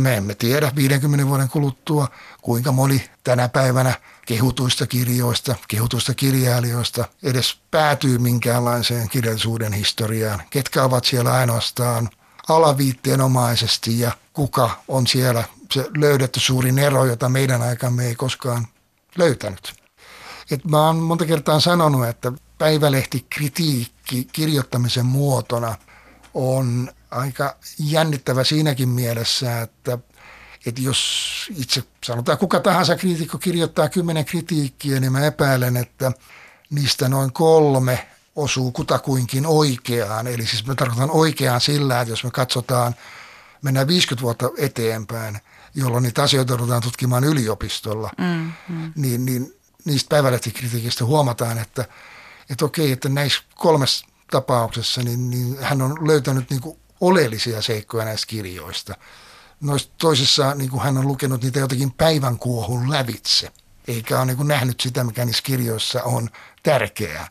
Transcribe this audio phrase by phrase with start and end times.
[0.00, 2.08] Me emme tiedä 50 vuoden kuluttua,
[2.42, 3.94] kuinka moni tänä päivänä
[4.26, 10.42] kehutuista kirjoista, kehutuista kirjailijoista edes päätyy minkäänlaiseen kirjallisuuden historiaan.
[10.50, 12.08] Ketkä ovat siellä ainoastaan
[12.48, 18.66] alaviitteenomaisesti ja kuka on siellä se löydetty suurin ero, jota meidän aikamme ei koskaan
[19.18, 19.74] löytänyt.
[20.50, 25.76] Et mä oon monta kertaa sanonut, että päivälehti kritiikki kirjoittamisen muotona
[26.34, 29.98] on aika jännittävä siinäkin mielessä, että,
[30.66, 36.12] että jos itse sanotaan kuka tahansa kriitikko kirjoittaa kymmenen kritiikkiä, niin mä epäilen, että
[36.70, 40.26] niistä noin kolme osuu kutakuinkin oikeaan.
[40.26, 42.94] Eli siis mä tarkoitan oikeaan sillä, että jos me katsotaan,
[43.62, 45.40] mennään 50 vuotta eteenpäin,
[45.74, 48.92] jolloin niitä asioita joudutaan tutkimaan yliopistolla, mm, mm.
[48.96, 51.84] Niin, niin niistä päivälehtikritiikistä huomataan, että,
[52.50, 58.04] että okei, että näissä kolmessa tapauksessa niin, niin hän on löytänyt niin kuin oleellisia seikkoja
[58.04, 58.94] näistä kirjoista.
[59.60, 63.52] Noissa toisessa niin kuin hän on lukenut niitä jotenkin päivän kuohun lävitse,
[63.88, 66.28] eikä ole niin kuin nähnyt sitä, mikä niissä kirjoissa on
[66.62, 67.28] tärkeää.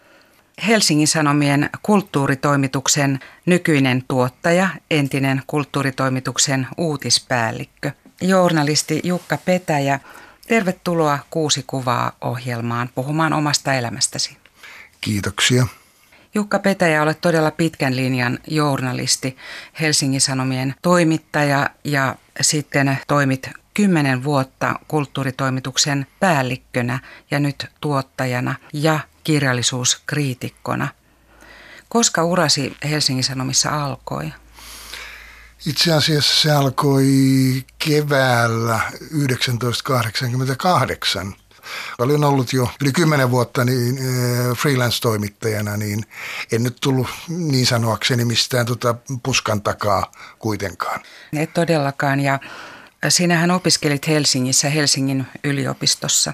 [0.67, 7.91] Helsingin Sanomien kulttuuritoimituksen nykyinen tuottaja, entinen kulttuuritoimituksen uutispäällikkö,
[8.21, 9.99] journalisti Jukka Petäjä.
[10.47, 14.37] Tervetuloa Kuusi kuvaa ohjelmaan puhumaan omasta elämästäsi.
[15.01, 15.67] Kiitoksia.
[16.35, 19.37] Jukka Petäjä, olet todella pitkän linjan journalisti,
[19.79, 26.99] Helsingin Sanomien toimittaja ja sitten toimit kymmenen vuotta kulttuuritoimituksen päällikkönä
[27.31, 30.87] ja nyt tuottajana ja kirjallisuuskriitikkona.
[31.89, 34.33] Koska urasi Helsingin Sanomissa alkoi?
[35.65, 37.05] Itse asiassa se alkoi
[37.85, 41.35] keväällä 1988.
[41.99, 46.05] Olin ollut jo yli kymmenen vuotta niin, äh, freelance-toimittajana, niin
[46.51, 51.01] en nyt tullut niin sanoakseni mistään tota puskan takaa kuitenkaan.
[51.33, 52.39] Et todellakaan, ja
[53.09, 56.33] sinähän opiskelit Helsingissä, Helsingin yliopistossa.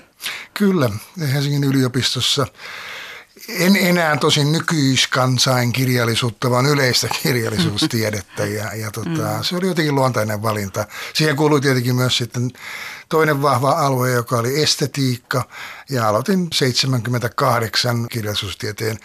[0.54, 0.90] Kyllä,
[1.34, 2.48] Helsingin yliopistossa
[3.50, 9.44] en enää tosin nykyiskansain kirjallisuutta, vaan yleistä kirjallisuustiedettä ja, ja tota, mm.
[9.44, 10.86] se oli jotenkin luontainen valinta.
[11.14, 12.52] Siihen kuului tietenkin myös sitten
[13.10, 15.48] toinen vahva alue, joka oli estetiikka
[15.90, 19.00] ja aloitin 78 kirjallisuustieteen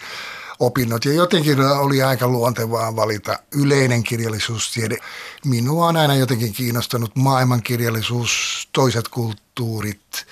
[0.59, 4.97] opinnot ja jotenkin oli aika luontevaa valita yleinen kirjallisuustiede.
[5.45, 10.25] Minua on aina jotenkin kiinnostanut maailmankirjallisuus, toiset kulttuurit,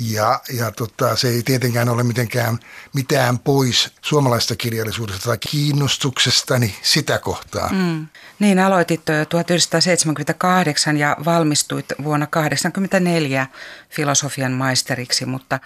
[0.00, 2.58] ja, ja tota, se ei tietenkään ole mitenkään
[2.94, 7.68] mitään pois suomalaista kirjallisuudesta tai kiinnostuksestani sitä kohtaa.
[7.72, 8.06] Mm.
[8.38, 13.46] Niin, aloitit 1978 ja valmistuit vuonna 1984
[13.90, 15.60] filosofian maisteriksi, mutta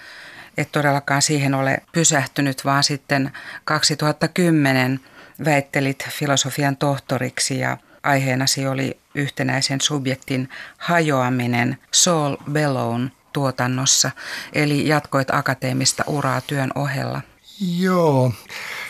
[0.56, 3.32] et todellakaan siihen ole pysähtynyt, vaan sitten
[3.64, 5.00] 2010
[5.44, 14.10] väittelit filosofian tohtoriksi ja aiheenasi oli yhtenäisen subjektin hajoaminen Saul Bellown tuotannossa,
[14.52, 17.20] eli jatkoit akateemista uraa työn ohella.
[17.60, 18.32] Joo.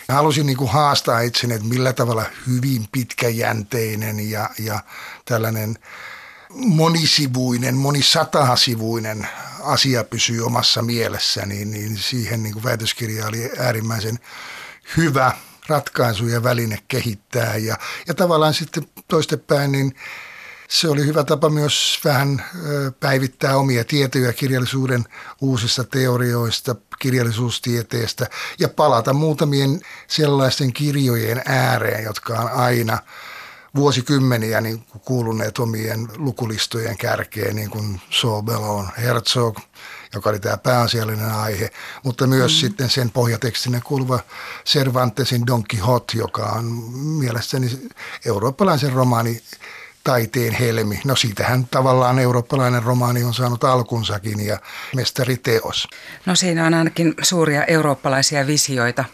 [0.09, 4.79] Halusin niin kuin haastaa itseni, että millä tavalla hyvin pitkäjänteinen ja, ja
[5.25, 5.75] tällainen
[6.53, 9.27] monisivuinen, monisatasivuinen
[9.63, 14.19] asia pysyy omassa mielessä, niin, niin siihen niin kuin väitöskirja oli äärimmäisen
[14.97, 15.31] hyvä
[15.67, 17.57] ratkaisu ja väline kehittää.
[17.57, 19.95] Ja, ja tavallaan sitten toistepäin, niin
[20.69, 22.45] se oli hyvä tapa myös vähän
[22.99, 25.03] päivittää omia tietoja kirjallisuuden
[25.41, 28.27] uusista teorioista, kirjallisuustieteestä
[28.59, 32.97] ja palata muutamien sellaisten kirjojen ääreen, jotka on aina
[33.75, 39.59] vuosikymmeniä niin kuuluneet omien lukulistojen kärkeen, niin kuin Sobelon Herzog,
[40.13, 41.71] joka oli tämä pääasiallinen aihe,
[42.03, 42.57] mutta myös mm.
[42.57, 44.19] sitten sen pohjatekstinen kuuluva
[44.65, 46.65] Cervantesin Don Quixote, joka on
[46.95, 47.89] mielestäni
[48.25, 49.41] eurooppalaisen romaani
[50.05, 51.01] taiteen helmi.
[51.05, 54.59] No siitähän tavallaan eurooppalainen romaani on saanut alkunsakin ja
[54.95, 55.87] mestariteos.
[56.25, 59.05] No siinä on ainakin suuria eurooppalaisia visioita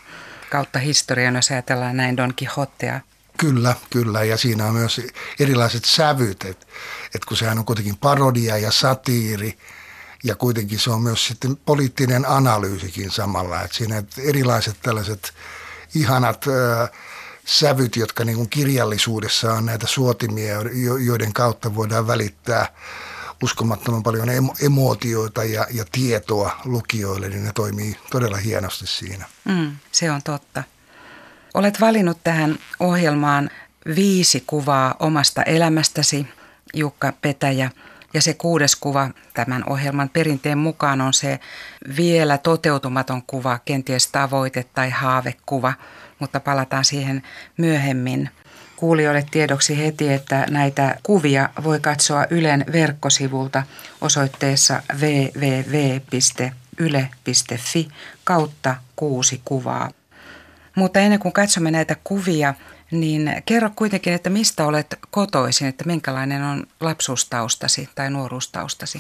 [0.50, 3.00] kautta historian, jos ajatellaan näin Don Quixotea.
[3.38, 4.24] Kyllä, kyllä.
[4.24, 5.02] Ja siinä on myös
[5.40, 6.66] erilaiset sävyt, että
[7.16, 9.58] et kun sehän on kuitenkin parodia ja satiiri,
[10.24, 13.62] ja kuitenkin se on myös sitten poliittinen analyysikin samalla.
[13.62, 15.34] Että siinä erilaiset tällaiset
[15.96, 16.46] ihanat...
[16.48, 16.90] Äh,
[17.52, 20.56] sävyt, jotka niin kuin kirjallisuudessa on näitä suotimia,
[21.06, 22.68] joiden kautta voidaan välittää
[23.44, 24.28] uskomattoman paljon
[24.62, 29.26] emootioita ja, ja tietoa lukijoille, niin ne toimii todella hienosti siinä.
[29.46, 30.64] Mm, se on totta.
[31.54, 33.50] Olet valinnut tähän ohjelmaan
[33.96, 36.28] viisi kuvaa omasta elämästäsi,
[36.74, 37.72] Jukka Petäjä.
[38.14, 41.40] Ja se kuudes kuva tämän ohjelman perinteen mukaan on se
[41.98, 45.74] vielä toteutumaton kuva, kenties tavoite tai haavekuva–
[46.22, 47.24] mutta palataan siihen
[47.58, 48.30] myöhemmin.
[48.76, 53.64] kuulijoille tiedoksi heti, että näitä kuvia voi katsoa Ylen verkkosivulta
[54.02, 55.88] osoitteessa www.yle.fi
[58.24, 59.92] kautta kuusi kuvaa.
[60.76, 62.54] Mutta ennen kuin katsomme näitä kuvia,
[62.92, 69.00] niin kerro kuitenkin, että mistä olet kotoisin, että minkälainen on lapsuustaustasi tai nuoruustaustasi?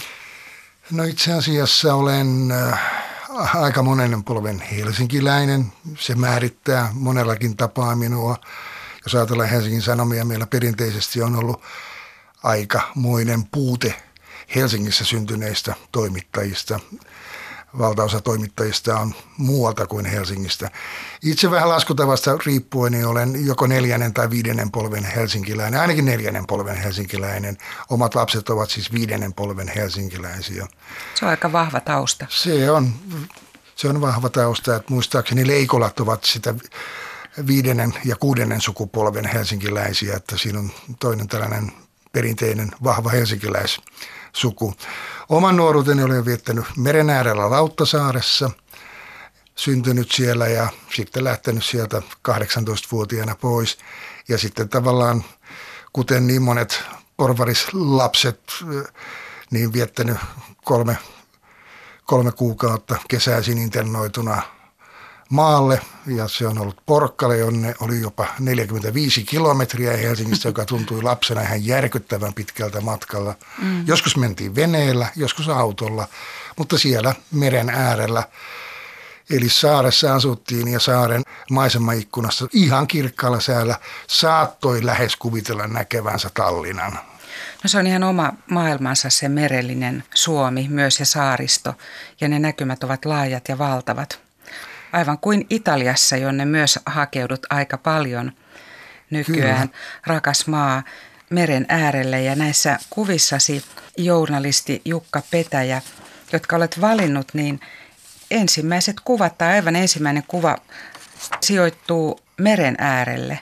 [0.91, 2.79] No itse asiassa olen äh,
[3.39, 5.74] aika monen polven helsinkiläinen.
[5.98, 8.38] Se määrittää monellakin tapaa minua.
[9.06, 11.62] Jos ajatellaan Helsingin Sanomia, meillä perinteisesti on ollut
[12.44, 14.04] aikamoinen puute
[14.56, 16.80] Helsingissä syntyneistä toimittajista
[17.77, 20.71] valtaosa toimittajista on muualta kuin Helsingistä.
[21.21, 26.77] Itse vähän laskutavasta riippuen niin olen joko neljännen tai viidennen polven helsinkiläinen, ainakin neljännen polven
[26.77, 27.57] helsinkiläinen.
[27.89, 30.68] Omat lapset ovat siis viidennen polven helsinkiläisiä.
[31.15, 32.25] Se on aika vahva tausta.
[32.29, 32.94] Se on,
[33.75, 36.53] se on vahva tausta, että muistaakseni leikolat ovat sitä
[37.47, 41.71] viidennen ja kuudennen sukupolven helsinkiläisiä, että siinä on toinen tällainen
[42.12, 43.09] perinteinen vahva
[44.31, 44.74] helsinkiläissuku.
[45.30, 48.50] Oman nuoruuteni olen viettänyt meren äärellä Lauttasaaressa,
[49.56, 53.78] syntynyt siellä ja sitten lähtenyt sieltä 18-vuotiaana pois.
[54.28, 55.24] Ja sitten tavallaan,
[55.94, 56.83] kuten niin monet
[57.18, 58.42] porvarislapset,
[59.51, 60.18] niin viettänyt
[60.63, 60.98] kolme,
[62.06, 64.42] kolme kuukautta kesäisin internoituna
[65.31, 71.42] maalle ja se on ollut Porkkale, jonne oli jopa 45 kilometriä Helsingistä, joka tuntui lapsena
[71.42, 73.36] ihan järkyttävän pitkältä matkalla.
[73.62, 73.88] Mm.
[73.88, 76.07] Joskus mentiin veneellä, joskus autolla,
[76.57, 78.24] mutta siellä meren äärellä
[79.30, 83.75] Eli saaressa asuttiin ja saaren maisemaikkunassa ihan kirkkaalla säällä
[84.07, 86.94] saattoi lähes kuvitella näkevänsä Tallinnan.
[87.63, 91.74] No se on ihan oma maailmansa se merellinen Suomi myös ja saaristo
[92.22, 94.19] ja ne näkymät ovat laajat ja valtavat
[94.91, 98.31] aivan kuin Italiassa, jonne myös hakeudut aika paljon
[99.09, 99.81] nykyään, Kyllä.
[100.07, 100.83] rakas maa,
[101.29, 102.21] meren äärelle.
[102.21, 103.65] Ja näissä kuvissasi
[103.97, 105.81] journalisti Jukka Petäjä,
[106.33, 107.59] jotka olet valinnut, niin
[108.31, 110.57] ensimmäiset kuvat tai aivan ensimmäinen kuva
[111.41, 113.39] sijoittuu meren äärelle.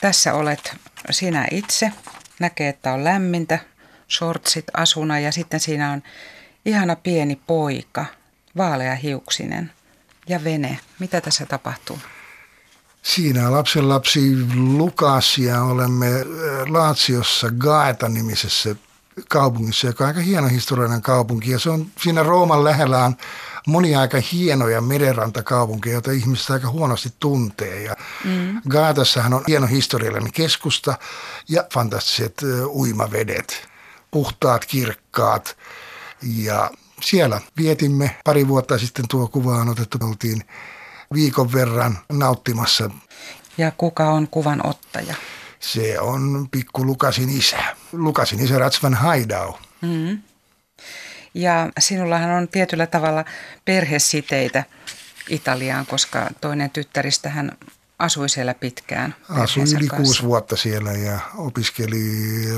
[0.00, 0.76] Tässä olet
[1.10, 1.92] sinä itse,
[2.38, 3.58] näkee, että on lämmintä,
[4.10, 6.02] shortsit asuna ja sitten siinä on
[6.64, 8.06] ihana pieni poika,
[8.56, 9.72] vaalea hiuksinen–
[10.28, 10.78] ja vene.
[10.98, 11.98] Mitä tässä tapahtuu?
[13.02, 14.20] Siinä lapsen lapsi
[14.56, 16.24] Lukas ja olemme äh,
[16.68, 18.76] Laatsiossa Gaeta-nimisessä
[19.28, 21.50] kaupungissa, joka on aika hieno historiallinen kaupunki.
[21.50, 23.16] Ja se on siinä Rooman lähellä on
[23.66, 27.82] monia aika hienoja merenrantakaupunkeja, joita ihmiset aika huonosti tuntee.
[27.82, 28.62] Ja mm.
[29.34, 30.98] On hieno historiallinen keskusta
[31.48, 33.68] ja fantastiset äh, uimavedet,
[34.10, 35.56] puhtaat, kirkkaat
[36.22, 36.70] ja
[37.02, 40.44] siellä vietimme pari vuotta sitten tuo kuva on otettu, oltiin
[41.14, 42.90] viikon verran nauttimassa.
[43.58, 45.14] Ja kuka on kuvan ottaja?
[45.60, 47.58] Se on pikku Lukasin isä.
[47.92, 49.54] Lukasin isä Ratsvan Haidau.
[49.80, 50.22] Mm.
[51.34, 53.24] Ja sinullahan on tietyllä tavalla
[53.64, 54.64] perhesiteitä
[55.28, 57.52] Italiaan, koska toinen tyttäristähän
[57.98, 59.14] asui siellä pitkään.
[59.28, 59.96] Asui yli kanssa.
[59.96, 61.98] kuusi vuotta siellä ja opiskeli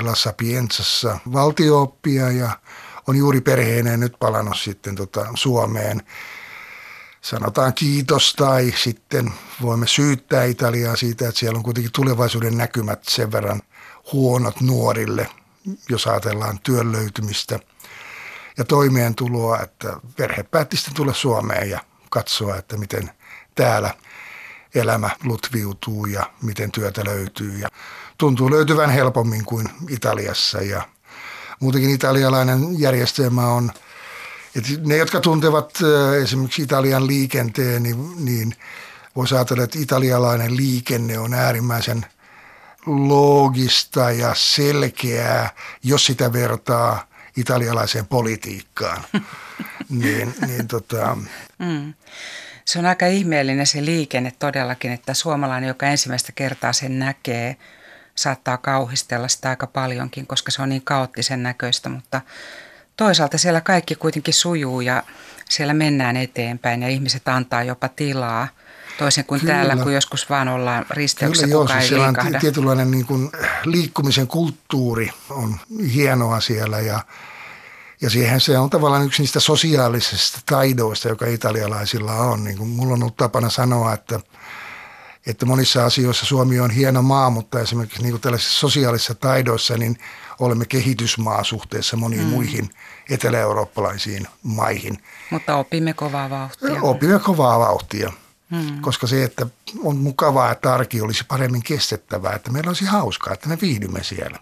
[0.03, 2.59] La Sapienzassa valtiooppia ja
[3.07, 6.03] on juuri perheeneen nyt palannut sitten tota Suomeen.
[7.21, 13.33] Sanotaan kiitos tai sitten voimme syyttää Italiaa siitä, että siellä on kuitenkin tulevaisuuden näkymät sen
[13.33, 13.63] verran
[14.13, 15.29] huonot nuorille,
[15.89, 17.59] jos ajatellaan työn löytymistä
[18.59, 21.81] ja toimeentuloa, että perhe päätti sitten tulla Suomeen ja
[22.11, 23.11] katsoa, että miten
[23.55, 23.95] täällä
[24.75, 27.59] elämä lutviutuu ja miten työtä löytyy.
[27.59, 27.69] Ja
[28.19, 30.89] tuntuu löytyvän helpommin kuin Italiassa ja
[31.61, 33.73] muutenkin italialainen järjestelmä on,
[34.57, 35.79] että ne, jotka tuntevat
[36.23, 38.55] esimerkiksi Italian liikenteen, niin, niin
[39.17, 42.07] voisi ajatella, että italialainen liikenne on äärimmäisen
[42.87, 45.51] loogista ja selkeää,
[45.83, 47.07] jos sitä vertaa
[47.37, 49.05] italialaiseen politiikkaan.
[49.89, 51.17] niin, niin tota...
[51.59, 51.95] mm.
[52.65, 57.57] Se on aika ihmeellinen se liikenne todellakin, että suomalainen, joka ensimmäistä kertaa sen näkee–
[58.15, 62.21] saattaa kauhistella sitä aika paljonkin, koska se on niin kaoottisen näköistä, mutta
[62.97, 65.03] toisaalta siellä kaikki kuitenkin sujuu ja
[65.51, 68.49] siellä mennään eteenpäin ja ihmiset antaa jopa tilaa.
[68.99, 69.53] Toisin kuin Kyllä.
[69.53, 73.31] täällä, kun joskus vaan ollaan risteyksessä, Kyllä, kukaan joo, siis ei on tietynlainen niin kuin
[73.65, 75.57] liikkumisen kulttuuri on
[75.95, 77.01] hienoa siellä ja,
[78.01, 82.45] ja siihen se on tavallaan yksi niistä sosiaalisista taidoista, joka italialaisilla on.
[82.45, 84.21] Niin kuin mulla on ollut tapana sanoa, että–
[85.27, 89.99] että monissa asioissa Suomi on hieno maa, mutta esimerkiksi niin kuin tällaisissa sosiaalisissa taidoissa niin
[90.41, 92.29] olemme kehitysmaa suhteessa moniin mm.
[92.29, 92.71] muihin
[93.11, 94.99] etelä-eurooppalaisiin maihin.
[95.31, 96.83] Mutta opimme kovaa vauhtia.
[96.83, 98.13] Opimme kovaa vauhtia.
[98.51, 98.81] Hmm.
[98.81, 99.47] Koska se, että
[99.83, 104.39] on mukavaa, että arki olisi paremmin kestettävää, että meillä olisi hauskaa, että me viihdymme siellä.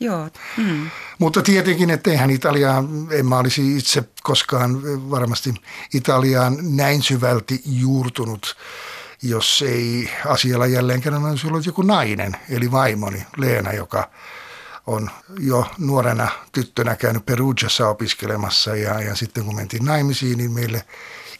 [0.00, 0.28] Joo.
[0.56, 0.90] Hmm.
[1.18, 5.54] Mutta tietenkin, että eihän Italiaa, en mä olisi itse koskaan varmasti
[5.94, 8.56] Italiaan näin syvälti juurtunut,
[9.22, 14.10] jos ei asialla jälleen kerran olisi ollut joku nainen, eli vaimoni Leena, joka
[14.86, 20.84] on jo nuorena tyttönä käynyt Perugiassa opiskelemassa ja, ja sitten kun mentiin naimisiin, niin meille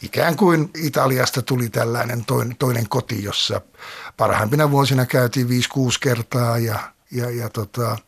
[0.03, 3.61] ikään kuin Italiasta tuli tällainen toinen, toinen koti, jossa
[4.17, 5.51] parhaimpina vuosina käytiin 5-6
[6.01, 6.79] kertaa ja,
[7.11, 7.99] ja, ja tota,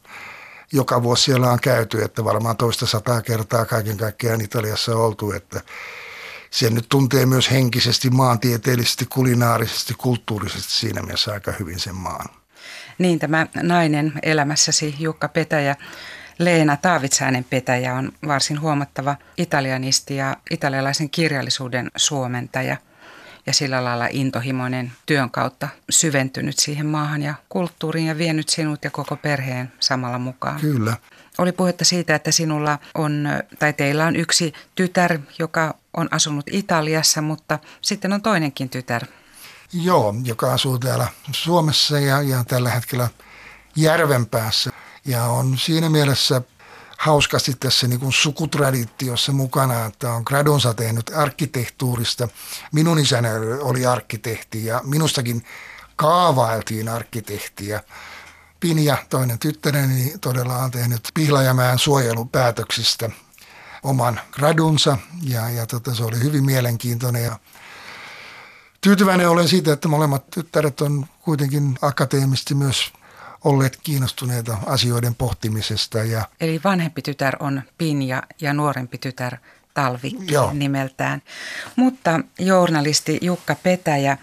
[0.73, 5.61] joka vuosi siellä on käyty, että varmaan toista sataa kertaa kaiken kaikkiaan Italiassa oltu, että
[6.55, 12.27] se nyt tuntee myös henkisesti, maantieteellisesti, kulinaarisesti, kulttuurisesti siinä mielessä aika hyvin sen maan.
[12.99, 15.77] Niin, tämä nainen elämässäsi, Jukka Petäjä,
[16.39, 22.77] Leena Taavitsainen Petäjä on varsin huomattava italianisti ja italialaisen kirjallisuuden suomentaja
[23.47, 28.91] ja sillä lailla intohimoinen työn kautta syventynyt siihen maahan ja kulttuuriin ja vienyt sinut ja
[28.91, 30.61] koko perheen samalla mukaan.
[30.61, 30.97] Kyllä.
[31.39, 37.23] Oli puhetta siitä, että sinulla on, tai teillä on yksi tytär, joka on asunut Italiassa,
[37.23, 39.07] mutta sitten on toinenkin tytär.
[39.73, 43.09] Joo, joka asuu täällä Suomessa ja, ja tällä hetkellä
[43.77, 44.71] Järvenpäässä.
[45.05, 46.43] Ja on siinä mielessä
[46.99, 52.29] hauskasti tässä niin kuin sukutraditiossa mukana, että on gradunsa tehnyt arkkitehtuurista.
[52.73, 53.29] Minun isäni
[53.61, 55.45] oli arkkitehti ja minustakin
[55.97, 57.81] kaavailtiin arkkitehtiä.
[58.65, 63.11] Pinja, toinen tyttäreni, todella on tehnyt Pihlajamäen suojelupäätöksistä
[63.83, 67.39] oman gradunsa ja, ja tota, se oli hyvin mielenkiintoinen ja
[68.81, 72.93] tyytyväinen olen siitä, että molemmat tyttäret on kuitenkin akateemisesti myös
[73.45, 75.99] olleet kiinnostuneita asioiden pohtimisesta.
[75.99, 79.37] Ja Eli vanhempi tytär on Pinja ja nuorempi tytär
[79.75, 80.53] Talvikki Joo.
[80.53, 81.23] nimeltään.
[81.77, 84.19] Mutta journalisti Jukka Petäjä,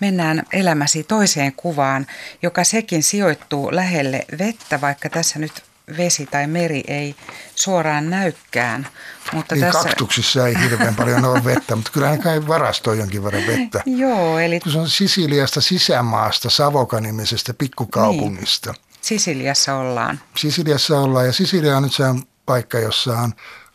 [0.00, 2.06] mennään elämäsi toiseen kuvaan,
[2.42, 5.62] joka sekin sijoittuu lähelle vettä, vaikka tässä nyt
[5.96, 7.14] vesi tai meri ei
[7.54, 8.88] suoraan näykään.
[9.32, 9.82] Mutta niin tässä...
[9.82, 13.82] kaktuksissa ei hirveän paljon ole vettä, mutta kyllähän kai varastoi jonkin verran vettä.
[13.86, 14.60] Joo, eli...
[14.72, 18.72] Se on Sisiliasta sisämaasta, Savoka-nimisestä pikkukaupungista.
[18.72, 18.82] Niin.
[19.00, 20.20] Sisiliassa ollaan.
[20.36, 22.04] Sisiliassa ollaan ja Sisilia on nyt se
[22.46, 23.32] paikka, jossa on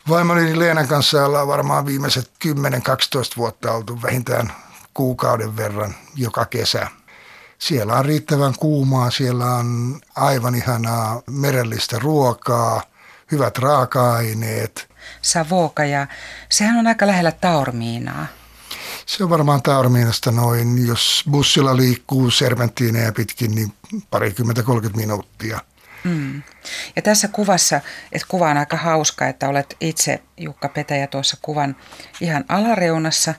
[0.08, 2.48] vaimoni Leenan kanssa ollaan varmaan viimeiset 10-12
[3.36, 4.52] vuotta oltu vähintään
[4.94, 6.88] kuukauden verran joka kesä
[7.62, 12.82] siellä on riittävän kuumaa, siellä on aivan ihanaa merellistä ruokaa,
[13.32, 14.88] hyvät raaka-aineet.
[15.22, 16.06] Savoka ja
[16.48, 18.26] sehän on aika lähellä Taormiinaa.
[19.06, 23.72] Se on varmaan Taormiinasta noin, jos bussilla liikkuu serventtiineja pitkin, niin
[24.10, 25.60] parikymmentä 30 minuuttia.
[26.04, 26.42] Mm.
[26.96, 27.80] Ja tässä kuvassa,
[28.12, 31.76] että kuva on aika hauska, että olet itse Jukka Petäjä tuossa kuvan
[32.20, 33.34] ihan alareunassa.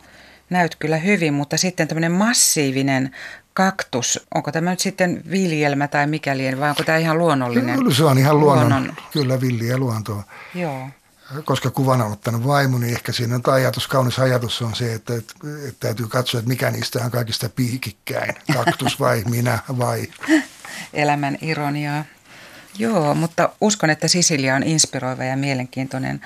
[0.50, 3.12] Näyt kyllä hyvin, mutta sitten tämmöinen massiivinen
[3.54, 7.78] kaktus, onko tämä nyt sitten viljelmä tai mikäli, vai onko tämä ihan luonnollinen?
[7.78, 8.96] Kyllä se on ihan luonnon, luonnon...
[9.12, 10.24] kyllä villiä luontoa.
[10.56, 10.90] Joo.
[11.46, 15.14] Koska kuvan on ottanut vaimo, niin ehkä siinä on ajatus, kaunis ajatus on se, että,
[15.16, 15.34] että,
[15.68, 18.36] että täytyy katsoa, että mikä niistä on kaikista piikikkäin.
[18.54, 20.08] Kaktus vai minä vai?
[20.94, 22.06] Elämän ironiaa.
[22.78, 26.22] Joo, mutta uskon, että Sisilia on inspiroiva ja mielenkiintoinen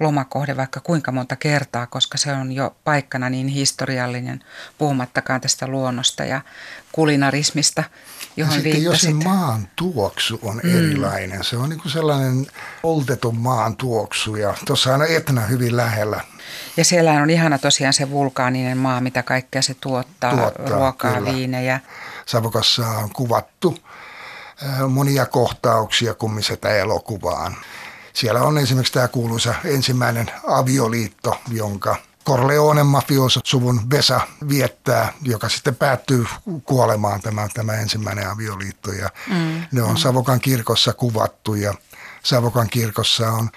[0.00, 4.44] lomakohde vaikka kuinka monta kertaa, koska se on jo paikkana niin historiallinen,
[4.78, 6.40] puhumattakaan tästä luonnosta ja
[6.92, 7.84] kulinarismista,
[8.36, 10.78] johon ja sitten jos se maan tuoksu on mm.
[10.78, 12.46] erilainen, se on niin kuin sellainen
[12.82, 16.20] oltetun maan tuoksu ja tuossa on Etna hyvin lähellä.
[16.76, 21.32] Ja siellä on ihana tosiaan se vulkaaninen maa, mitä kaikkea se tuottaa, tuottaa ruokaa, kyllä.
[21.32, 21.80] viinejä.
[22.26, 23.78] Savokassa on kuvattu
[24.88, 27.56] monia kohtauksia kummisetä elokuvaan.
[28.12, 32.82] Siellä on esimerkiksi tämä kuuluisa ensimmäinen avioliitto, jonka Corleone
[33.44, 36.26] suvun Vesa viettää, joka sitten päättyy
[36.64, 38.92] kuolemaan tämä, tämä ensimmäinen avioliitto.
[38.92, 39.96] Ja mm, ne on mm.
[39.96, 41.74] Savokan kirkossa kuvattu ja
[42.22, 43.50] Savokan kirkossa on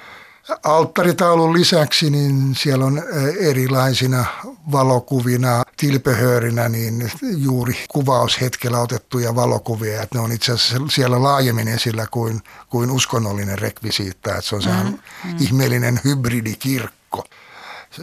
[0.64, 3.04] alttaritaulun lisäksi, niin siellä on
[3.40, 4.26] erilaisina
[4.72, 10.02] valokuvina, tilpehöörinä, niin juuri kuvaushetkellä otettuja valokuvia.
[10.02, 14.30] Että ne on itse asiassa siellä laajemmin esillä kuin, kuin uskonnollinen rekvisiitta.
[14.30, 15.38] Että se on mm, mm.
[15.40, 17.24] ihmeellinen hybridikirkko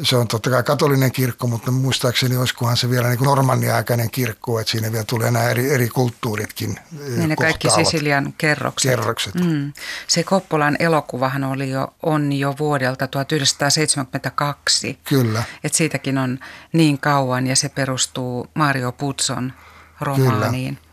[0.02, 4.70] se on totta kai katolinen kirkko, mutta muistaakseni olisikohan se vielä niin normanniaikainen kirkko, että
[4.70, 8.90] siinä vielä tulee nämä eri, eri kulttuuritkin eh, Niin ne kaikki Sisilian kerrokset.
[8.90, 9.34] kerrokset.
[9.34, 9.72] Mm.
[10.06, 14.98] Se Koppolan elokuvahan oli jo, on jo vuodelta 1972.
[15.08, 15.42] Kyllä.
[15.64, 16.38] Et siitäkin on
[16.72, 19.52] niin kauan ja se perustuu Mario Puzzon
[20.00, 20.76] romaaniin.
[20.76, 20.90] Kyllä.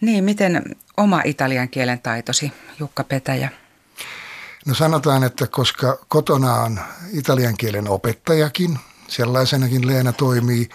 [0.00, 3.50] Niin, miten oma italian kielen taitosi, Jukka Petäjä?
[4.66, 6.80] No sanotaan, että koska kotona on
[7.12, 10.68] italian kielen opettajakin, sellaisenakin Leena toimii,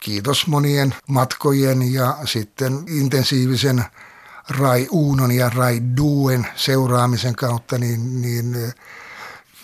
[0.00, 3.84] kiitos monien matkojen ja sitten intensiivisen
[4.48, 8.72] Rai Uunon ja Rai Duen seuraamisen kautta, niin, niin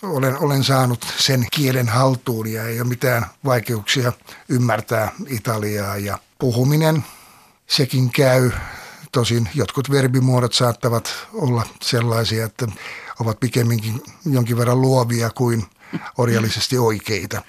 [0.02, 4.12] olen, olen saanut sen kielen haltuun ja ei ole mitään vaikeuksia
[4.48, 7.04] ymmärtää Italiaa ja puhuminen
[7.66, 8.50] sekin käy.
[9.12, 12.66] Tosin jotkut verbimuodot saattavat olla sellaisia, että
[13.20, 15.64] ovat pikemminkin jonkin verran luovia kuin
[16.18, 17.42] orjallisesti oikeita.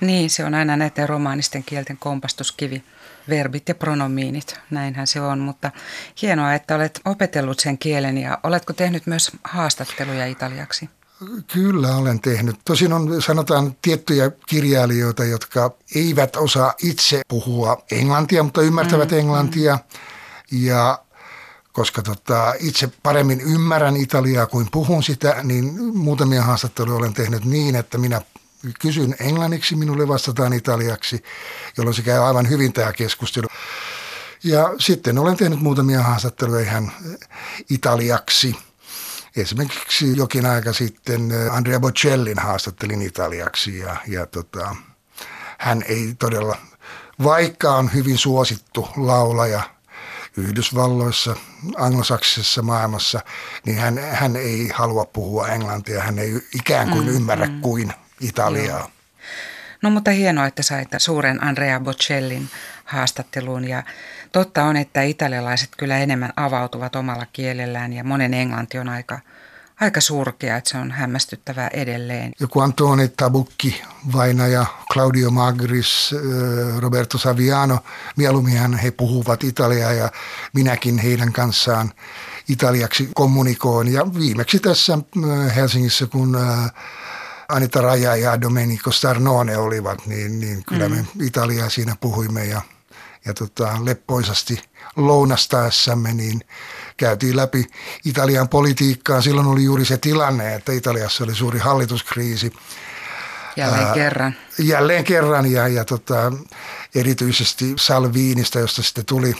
[0.00, 2.84] Niin, se on aina näiden romaanisten kielten kompastuskivi.
[3.28, 5.70] Verbit ja pronomiinit, näinhän se on, mutta
[6.22, 10.88] hienoa, että olet opetellut sen kielen ja oletko tehnyt myös haastatteluja italiaksi?
[11.52, 12.56] Kyllä olen tehnyt.
[12.64, 19.74] Tosin on sanotaan tiettyjä kirjailijoita, jotka eivät osaa itse puhua englantia, mutta ymmärtävät mm, englantia.
[19.74, 20.58] Mm.
[20.66, 20.98] Ja
[21.72, 27.76] koska tota, itse paremmin ymmärrän italiaa kuin puhun sitä, niin muutamia haastatteluja olen tehnyt niin,
[27.76, 28.20] että minä
[28.80, 31.22] kysyn englanniksi, minulle vastataan italiaksi,
[31.76, 33.46] jolloin se käy aivan hyvin tämä keskustelu.
[34.44, 36.92] Ja sitten olen tehnyt muutamia haastatteluja ihan
[37.70, 38.56] italiaksi–
[39.36, 44.76] Esimerkiksi jokin aika sitten eh, Andrea Bocellin haastattelin italiaksi ja, ja tota,
[45.58, 46.56] hän ei todella,
[47.24, 49.62] vaikka on hyvin suosittu laulaja
[50.36, 51.36] Yhdysvalloissa,
[51.76, 53.20] anglosaksisessa maailmassa,
[53.66, 57.60] niin hän, hän ei halua puhua englantia, hän ei ikään kuin mm, ymmärrä mm.
[57.60, 58.78] kuin italiaa.
[58.78, 58.90] Joo.
[59.82, 62.48] No mutta hienoa, että sait suuren Andrea Bocellin
[62.84, 63.82] haastatteluun ja
[64.32, 69.20] totta on, että italialaiset kyllä enemmän avautuvat omalla kielellään ja monen englanti on aika,
[69.80, 72.32] aika surkea, että se on hämmästyttävää edelleen.
[72.40, 76.14] Joku Antoni Tabucchi, Vainaja, Claudio Magris,
[76.78, 77.78] Roberto Saviano,
[78.16, 80.10] mieluummin he puhuvat italiaa ja
[80.52, 81.92] minäkin heidän kanssaan
[82.48, 83.92] italiaksi kommunikoin.
[83.92, 84.98] Ja viimeksi tässä
[85.56, 86.36] Helsingissä, kun
[87.48, 91.26] Anita Raja ja Domenico Starnone olivat, niin, niin kyllä me mm.
[91.26, 92.62] Italiaa siinä puhuimme ja,
[93.24, 94.62] ja tota, leppoisasti
[94.96, 96.40] lounastaessamme niin
[96.96, 97.66] käytiin läpi
[98.04, 99.20] Italian politiikkaa.
[99.20, 102.52] Silloin oli juuri se tilanne, että Italiassa oli suuri hallituskriisi.
[103.56, 104.34] Jälleen Ää, kerran.
[104.58, 106.32] Jälleen kerran ja, ja tota,
[106.94, 109.34] erityisesti Salviinista, josta sitten tuli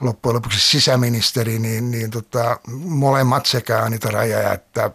[0.00, 4.90] loppujen lopuksi sisäministeri, niin, niin tota, molemmat sekä Anita Raja että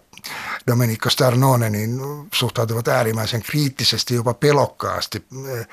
[0.67, 1.99] Domenico Starnone niin
[2.33, 5.67] suhtautuivat äärimmäisen kriittisesti, jopa pelokkaasti eh,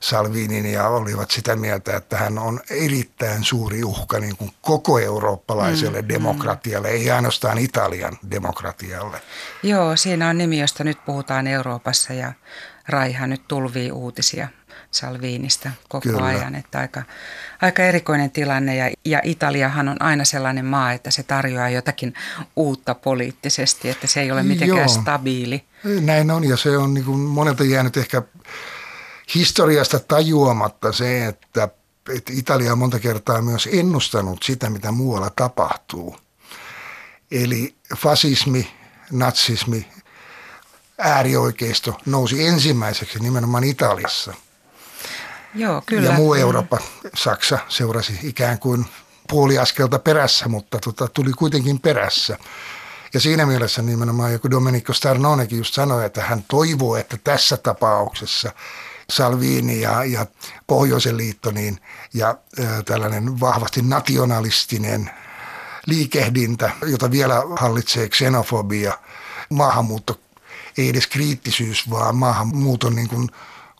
[0.00, 6.02] Salvinin ja olivat sitä mieltä, että hän on erittäin suuri uhka niin kuin koko eurooppalaiselle
[6.02, 6.94] mm, demokratialle, mm.
[6.94, 9.22] ei ainoastaan Italian demokratialle.
[9.62, 12.32] Joo, siinä on nimi, josta nyt puhutaan Euroopassa ja
[12.88, 14.48] Raiha nyt tulvii uutisia
[14.90, 16.24] Salviinista koko Kyllä.
[16.24, 16.54] ajan.
[16.54, 17.02] Että aika,
[17.62, 22.14] aika erikoinen tilanne ja, ja Italiahan on aina sellainen maa, että se tarjoaa jotakin
[22.56, 24.88] uutta poliittisesti, että se ei ole mitenkään Joo.
[24.88, 25.64] stabiili.
[26.00, 28.22] Näin on ja se on niin kuin monelta jäänyt ehkä
[29.34, 31.68] historiasta tajuamatta se, että,
[32.14, 36.16] että Italia on monta kertaa myös ennustanut sitä, mitä muualla tapahtuu.
[37.30, 38.72] Eli fasismi,
[39.10, 39.88] natsismi,
[40.98, 44.34] äärioikeisto nousi ensimmäiseksi nimenomaan Italiassa–
[45.54, 46.08] Joo, kyllä.
[46.08, 46.78] Ja muu Eurooppa,
[47.14, 48.86] Saksa seurasi ikään kuin
[49.28, 52.38] puoliaskelta perässä, mutta tota, tuli kuitenkin perässä.
[53.14, 58.52] Ja siinä mielessä nimenomaan joku Domenico Starnonekin just sanoi, että hän toivoo, että tässä tapauksessa
[59.10, 60.26] Salvini ja, ja
[60.66, 61.78] Pohjoisen liitto niin,
[62.14, 65.10] ja ä, tällainen vahvasti nationalistinen
[65.86, 68.98] liikehdintä, jota vielä hallitsee xenofobia,
[69.50, 70.20] maahanmuutto,
[70.78, 73.28] ei edes kriittisyys, vaan maahanmuuton niin kuin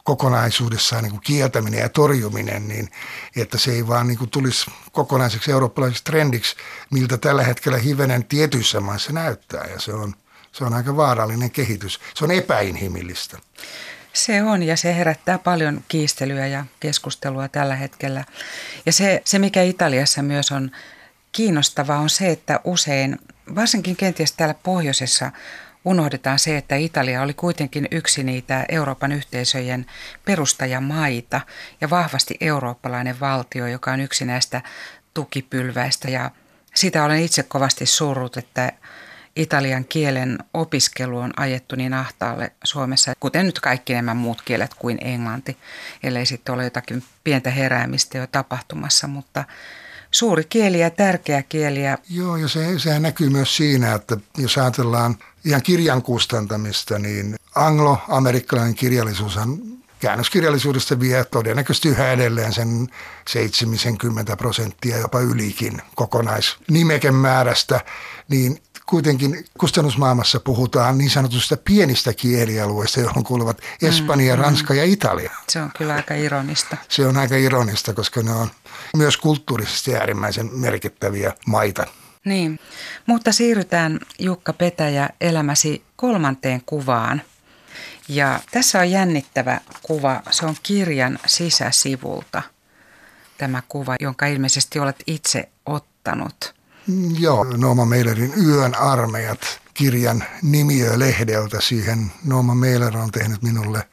[0.03, 2.89] kokonaisuudessaan niin kuin kieltäminen ja torjuminen, niin
[3.37, 6.57] että se ei vaan niin kuin tulisi kokonaiseksi eurooppalaiseksi trendiksi,
[6.91, 9.67] miltä tällä hetkellä hivenen tietyissä maissa näyttää.
[9.67, 10.15] Ja se on,
[10.53, 12.01] se on aika vaarallinen kehitys.
[12.15, 13.39] Se on epäinhimillistä.
[14.13, 18.25] Se on ja se herättää paljon kiistelyä ja keskustelua tällä hetkellä.
[18.87, 20.71] Ja se, se mikä Italiassa myös on
[21.33, 23.19] kiinnostavaa on se, että usein,
[23.55, 25.31] varsinkin kenties täällä pohjoisessa,
[25.85, 29.87] unohdetaan se, että Italia oli kuitenkin yksi niitä Euroopan yhteisöjen
[30.25, 31.41] perustajamaita
[31.81, 34.63] ja vahvasti eurooppalainen valtio, joka on yksi näistä
[35.15, 36.11] tukipylväistä.
[36.11, 36.31] Ja
[36.75, 38.73] sitä olen itse kovasti surrut, että
[39.37, 44.99] italian kielen opiskelu on ajettu niin ahtaalle Suomessa, kuten nyt kaikki nämä muut kielet kuin
[45.01, 45.57] englanti,
[46.03, 49.45] ellei sitten ole jotakin pientä heräämistä jo tapahtumassa, mutta
[50.11, 51.81] suuri kieli ja tärkeä kieli.
[52.11, 58.75] Joo, ja se, sehän näkyy myös siinä, että jos ajatellaan ihan kirjan kustantamista, niin anglo-amerikkalainen
[58.75, 59.59] kirjallisuushan
[60.01, 62.89] käännöskirjallisuudesta vie todennäköisesti yhä edelleen sen
[63.29, 67.81] 70 prosenttia, jopa ylikin kokonaisnimekemäärästä,
[68.29, 74.79] niin kuitenkin kustannusmaailmassa puhutaan niin sanotusta pienistä kielialueista, johon kuuluvat Espanja, mm, Ranska mm.
[74.79, 75.33] ja Italia.
[75.49, 76.77] Se on kyllä aika ironista.
[76.89, 78.51] Se on aika ironista, koska ne on
[78.97, 81.87] myös kulttuurisesti äärimmäisen merkittäviä maita.
[82.25, 82.61] Niin,
[83.07, 87.23] mutta siirrytään Jukka Petäjä elämäsi kolmanteen kuvaan.
[88.09, 92.43] Ja tässä on jännittävä kuva, se on kirjan sisäsivulta.
[93.39, 96.55] Tämä kuva, jonka ilmeisesti olet itse ottanut.
[97.19, 101.61] Joo, Nooma Meilerin Yön armeijat kirjan nimiölehdeltä.
[101.61, 103.89] Siihen Nooma Meiler on tehnyt minulle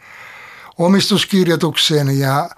[0.77, 2.49] omistuskirjoituksen ja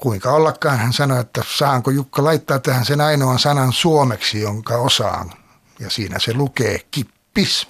[0.00, 5.32] kuinka ollakaan hän sanoi, että saanko Jukka laittaa tähän sen ainoan sanan suomeksi, jonka osaan.
[5.78, 7.68] Ja siinä se lukee kippis.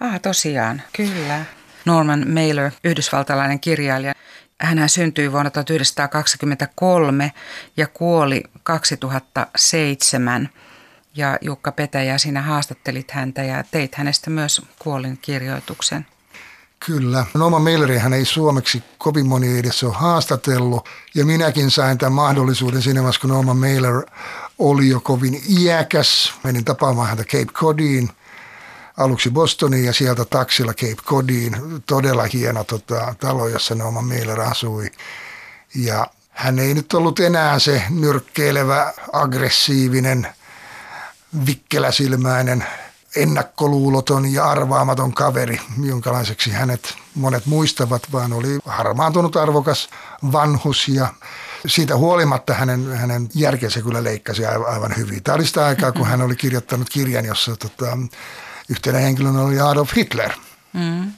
[0.00, 1.44] Ah, tosiaan, kyllä.
[1.84, 4.14] Norman Mailer, yhdysvaltalainen kirjailija.
[4.60, 7.32] Hän syntyi vuonna 1923
[7.76, 10.48] ja kuoli 2007.
[11.16, 16.06] Ja Jukka Petäjä, sinä haastattelit häntä ja teit hänestä myös kuolin kirjoituksen.
[16.86, 17.26] Kyllä.
[17.34, 20.88] Norman Mailerihän ei suomeksi kovin moni edes ole haastatellut.
[21.14, 24.02] Ja minäkin sain tämän mahdollisuuden siinä vaiheessa, kun Norman Mailer
[24.58, 26.32] oli jo kovin iäkäs.
[26.44, 28.10] Menin tapaamaan häntä Cape Codiin–
[28.96, 31.56] aluksi Bostoniin ja sieltä taksilla Cape Codiin.
[31.86, 34.90] Todella hieno tota, talo, jossa Nooma Mailer asui.
[35.74, 40.28] Ja hän ei nyt ollut enää se nyrkkeilevä, aggressiivinen,
[41.46, 42.64] vikkeläsilmäinen,
[43.16, 49.88] ennakkoluuloton ja arvaamaton kaveri, jonkalaiseksi hänet monet muistavat, vaan oli harmaantunut arvokas
[50.32, 51.08] vanhus ja
[51.66, 55.22] siitä huolimatta hänen, hänen järkensä kyllä leikkasi aivan hyvin.
[55.22, 57.98] Tämä oli sitä aikaa, kun hän oli kirjoittanut kirjan, jossa tota,
[58.68, 60.30] yhtenä henkilönä oli Adolf Hitler.
[60.72, 61.12] Mm.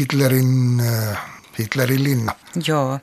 [0.00, 1.18] Hitlerin, äh,
[1.58, 2.32] Hitlerin linna.
[2.66, 2.98] Joo.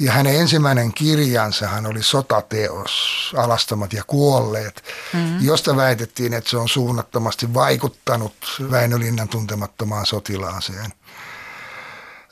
[0.00, 2.92] Ja hänen ensimmäinen kirjansa hän oli sotateos,
[3.36, 5.38] Alastamat ja kuolleet, mm-hmm.
[5.40, 8.32] josta väitettiin, että se on suunnattomasti vaikuttanut
[8.70, 10.92] Väinö Linnan tuntemattomaan sotilaaseen.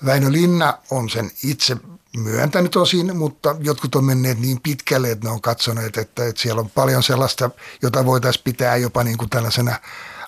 [0.05, 1.77] Väinö Linna on sen itse
[2.17, 6.61] myöntänyt osin, mutta jotkut on menneet niin pitkälle, että ne on katsoneet, että, että siellä
[6.61, 7.51] on paljon sellaista,
[7.83, 9.77] jota voitaisiin pitää jopa niin kuin tällaisena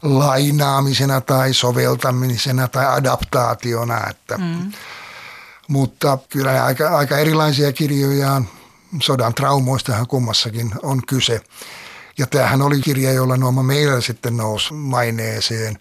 [0.03, 4.07] lainaamisena tai soveltamisena tai adaptaationa.
[4.11, 4.73] Että, mm.
[5.71, 8.49] Mutta kyllä aika, aika erilaisia kirjoja on.
[9.03, 11.41] Sodan traumoistahan kummassakin on kyse.
[12.19, 15.79] Ja tämähän oli kirja, jolla Nooma Meiler sitten nousi maineeseen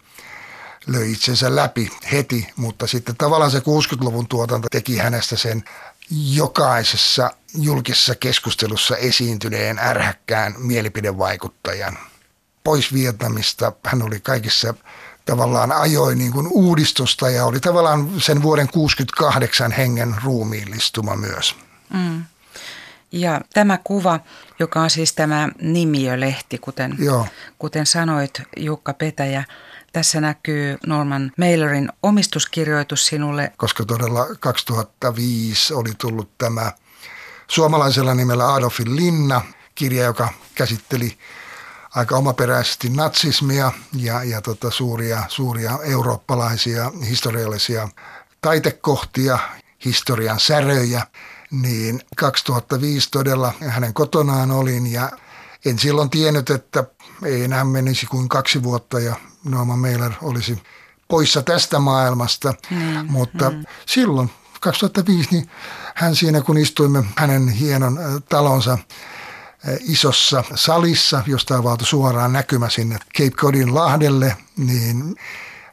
[0.87, 5.63] löi itsensä läpi heti, mutta sitten tavallaan se 60-luvun tuotanto teki hänestä sen
[6.11, 11.97] jokaisessa julkisessa keskustelussa esiintyneen ärhäkkään mielipidevaikuttajan
[12.63, 13.71] pois Vietnamista.
[13.85, 14.73] Hän oli kaikissa
[15.29, 21.55] tavallaan ajoi niin kuin uudistusta ja oli tavallaan sen vuoden 68 hengen ruumiillistuma myös.
[21.93, 22.23] Mm.
[23.11, 24.19] Ja tämä kuva,
[24.59, 27.27] joka on siis tämä nimiölehti, kuten, Joo.
[27.59, 29.43] kuten sanoit Jukka Petäjä,
[29.93, 33.51] tässä näkyy Norman Mailerin omistuskirjoitus sinulle.
[33.57, 36.71] Koska todella 2005 oli tullut tämä
[37.47, 39.41] suomalaisella nimellä Adolfin linna,
[39.75, 41.17] kirja, joka käsitteli
[41.95, 47.89] aika omaperäisesti natsismia ja, ja tota suuria, suuria eurooppalaisia historiallisia
[48.41, 49.39] taitekohtia,
[49.85, 51.07] historian säröjä,
[51.51, 55.11] niin 2005 todella hänen kotonaan olin ja
[55.65, 56.83] en silloin tiennyt, että
[57.25, 60.63] ei enää menisi kuin kaksi vuotta ja Nooma Meiler olisi
[61.07, 63.63] poissa tästä maailmasta, mm, mutta mm.
[63.85, 65.49] silloin 2005 niin
[65.95, 67.99] hän siinä kun istuimme hänen hienon
[68.29, 68.77] talonsa
[69.79, 75.15] isossa salissa, josta avautui suoraan näkymä sinne Cape Codin lahdelle, niin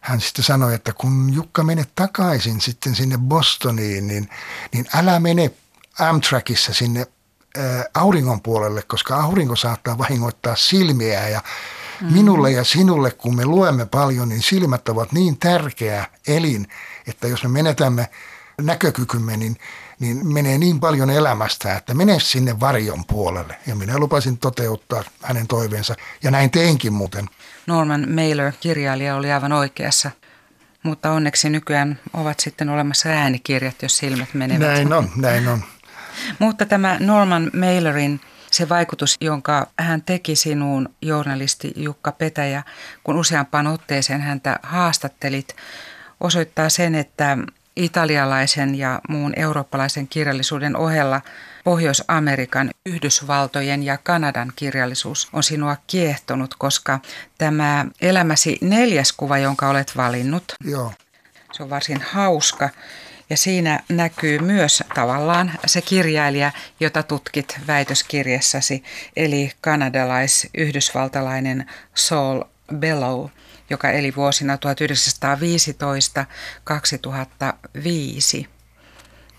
[0.00, 4.30] hän sitten sanoi, että kun Jukka menet takaisin sitten sinne Bostoniin, niin,
[4.72, 5.50] niin älä mene
[5.98, 7.06] Amtrakissa sinne
[7.94, 11.40] auringon puolelle, koska aurinko saattaa vahingoittaa silmiä ja
[12.00, 12.12] mm.
[12.12, 16.68] minulle ja sinulle, kun me luemme paljon, niin silmät ovat niin tärkeä elin,
[17.06, 18.10] että jos me menetämme
[18.60, 19.56] näkökykymme, niin
[20.00, 23.56] niin menee niin paljon elämästä, että mene sinne varjon puolelle.
[23.66, 27.28] Ja minä lupasin toteuttaa hänen toiveensa, ja näin teinkin muuten.
[27.66, 30.10] Norman Mailer, kirjailija, oli aivan oikeassa.
[30.82, 34.60] Mutta onneksi nykyään ovat sitten olemassa äänikirjat, jos silmät menevät.
[34.60, 35.64] Näin on, näin on.
[36.38, 42.62] Mutta tämä Norman Mailerin se vaikutus, jonka hän teki sinuun, journalisti Jukka Petäjä,
[43.04, 45.56] kun useampaan otteeseen häntä haastattelit,
[46.20, 47.38] osoittaa sen, että
[47.76, 51.20] italialaisen ja muun eurooppalaisen kirjallisuuden ohella
[51.64, 57.00] Pohjois-Amerikan, Yhdysvaltojen ja Kanadan kirjallisuus on sinua kiehtonut, koska
[57.38, 60.92] tämä elämäsi neljäs kuva, jonka olet valinnut, Joo.
[61.52, 62.70] se on varsin hauska.
[63.30, 68.82] Ja siinä näkyy myös tavallaan se kirjailija, jota tutkit väitöskirjassasi,
[69.16, 72.42] eli kanadalais-yhdysvaltalainen Saul
[72.74, 73.28] Bellow,
[73.70, 74.58] joka eli vuosina
[78.42, 78.46] 1915-2005.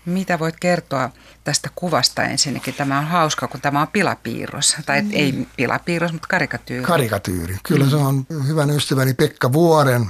[0.04, 1.10] Mitä voit kertoa
[1.44, 2.74] tästä kuvasta ensinnäkin?
[2.74, 5.10] Tämä on hauska, kun tämä on pilapiirros, tai mm.
[5.12, 6.86] ei pilapiirros, mutta karikatyyri.
[6.86, 7.56] Karikatyyri.
[7.62, 7.90] Kyllä mm.
[7.90, 10.06] se on hyvän ystäväni Pekka Vuoren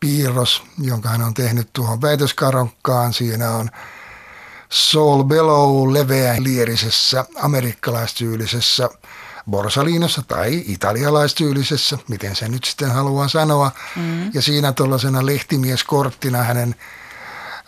[0.00, 3.12] piirros, jonka hän on tehnyt tuohon väitöskaronkkaan.
[3.12, 3.70] Siinä on
[4.72, 8.88] Saul Bellow leveä lierisessä amerikkalaistyylisessä
[9.50, 13.70] borsaliinossa tai italialaistyylisessä, miten se nyt sitten haluaa sanoa.
[13.96, 14.30] Mm.
[14.34, 16.74] Ja siinä tuollaisena lehtimieskorttina hänen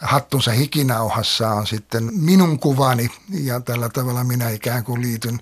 [0.00, 5.40] hattunsa hikinauhassa on sitten minun kuvani ja tällä tavalla minä ikään kuin liityn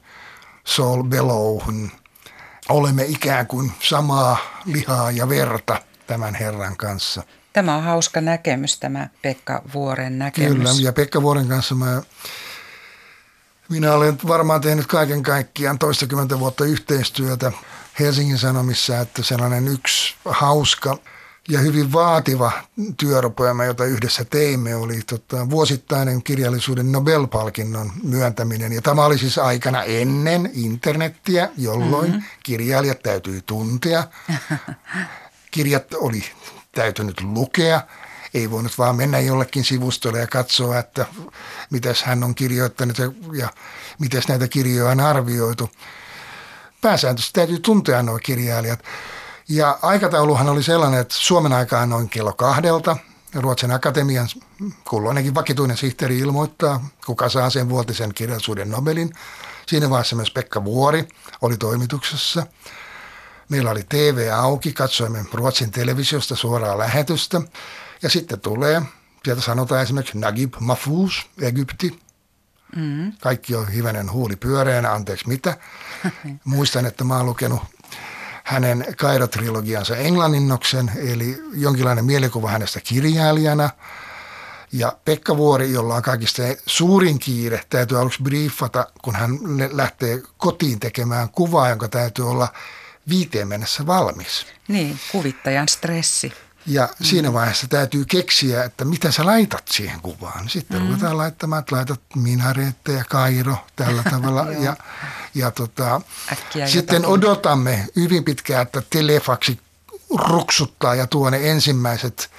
[0.64, 1.90] Saul Bellowhun.
[2.68, 7.22] Olemme ikään kuin samaa lihaa ja verta tämän Herran kanssa.
[7.52, 10.52] Tämä on hauska näkemys, tämä Pekka Vuoren näkemys.
[10.52, 12.02] Kyllä, ja Pekka Vuoren kanssa mä,
[13.72, 17.52] minä olen varmaan tehnyt kaiken kaikkiaan toistakymmentä vuotta yhteistyötä
[18.00, 20.98] Helsingin Sanomissa, että sellainen yksi hauska
[21.48, 22.52] ja hyvin vaativa
[22.96, 28.72] työrupeama, jota yhdessä teimme, oli tota, vuosittainen kirjallisuuden Nobel-palkinnon myöntäminen.
[28.72, 32.24] Ja tämä oli siis aikana ennen internettiä, jolloin mm-hmm.
[32.42, 34.04] kirjailijat täytyy tuntea.
[35.50, 36.24] Kirjat oli
[36.72, 37.80] täytynyt lukea.
[38.34, 41.06] Ei voinut vaan mennä jollekin sivustolle ja katsoa, että
[41.70, 43.48] mitäs hän on kirjoittanut ja, ja
[43.98, 45.70] miten näitä kirjoja on arvioitu.
[46.80, 48.80] Pääsääntöisesti täytyy tuntea nuo kirjailijat.
[49.48, 52.96] Ja aikatauluhan oli sellainen, että Suomen aikaan noin kello kahdelta
[53.34, 54.28] Ruotsin akatemian
[54.88, 59.12] kulloinenkin vakituinen sihteeri ilmoittaa, kuka saa sen vuotisen kirjallisuuden Nobelin.
[59.66, 61.08] Siinä vaiheessa myös Pekka Vuori
[61.42, 62.46] oli toimituksessa.
[63.48, 67.40] Meillä oli TV auki, katsoimme Ruotsin televisiosta suoraa lähetystä.
[68.02, 68.82] Ja sitten tulee,
[69.24, 71.98] sieltä sanotaan esimerkiksi Nagib Mahfouz, Egypti.
[72.76, 73.12] Mm.
[73.20, 75.56] Kaikki on hivenen huuli pyöreänä, anteeksi mitä.
[76.44, 77.62] Muistan, että mä oon lukenut
[78.44, 83.70] hänen Kairo-trilogiansa englanninnoksen, eli jonkinlainen mielikuva hänestä kirjailijana.
[84.72, 89.30] Ja Pekka Vuori, jolla on kaikista suurin kiire, täytyy aluksi briefata, kun hän
[89.72, 92.48] lähtee kotiin tekemään kuvaa, jonka täytyy olla
[93.08, 94.46] viiteen mennessä valmis.
[94.68, 96.32] Niin, kuvittajan stressi.
[96.66, 97.04] Ja mm.
[97.04, 100.48] siinä vaiheessa täytyy keksiä, että mitä sä laitat siihen kuvaan.
[100.48, 100.88] Sitten mm.
[100.88, 104.46] ruvetaan laittamaan, että laitat minareetteja, Kairo tällä tavalla.
[104.64, 104.76] ja
[105.34, 106.00] ja tota,
[106.66, 107.06] sitten jotakin.
[107.06, 109.60] odotamme hyvin pitkään, että telefaksi
[110.18, 112.30] ruksuttaa ja tuo ne ensimmäiset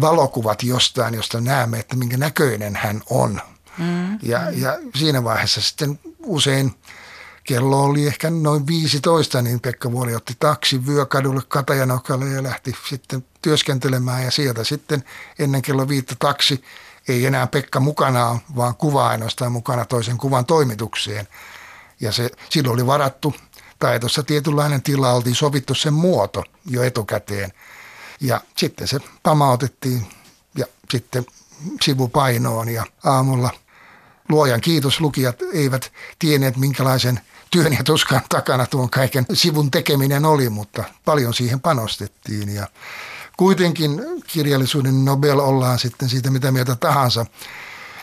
[0.00, 3.40] valokuvat jostain, josta näemme, että minkä näköinen hän on.
[3.78, 4.18] Mm.
[4.22, 6.74] Ja, ja siinä vaiheessa sitten usein
[7.46, 13.24] kello oli ehkä noin 15, niin Pekka Vuori otti taksi Vyökadulle Katajanokalle ja lähti sitten
[13.42, 15.04] työskentelemään ja sieltä sitten
[15.38, 16.62] ennen kello viittä taksi
[17.08, 21.28] ei enää Pekka mukana, vaan kuva ainoastaan mukana toisen kuvan toimitukseen.
[22.00, 23.34] Ja se, silloin oli varattu
[23.78, 27.52] taitossa tietynlainen tila, oltiin sovittu sen muoto jo etukäteen.
[28.20, 30.06] Ja sitten se pamautettiin
[30.58, 31.26] ja sitten
[31.82, 33.50] sivupainoon ja aamulla
[34.28, 40.48] luojan kiitos lukijat eivät tienneet minkälaisen työn ja tuskan takana tuon kaiken sivun tekeminen oli,
[40.48, 42.68] mutta paljon siihen panostettiin ja
[43.36, 47.26] kuitenkin kirjallisuuden Nobel ollaan sitten siitä mitä mieltä tahansa,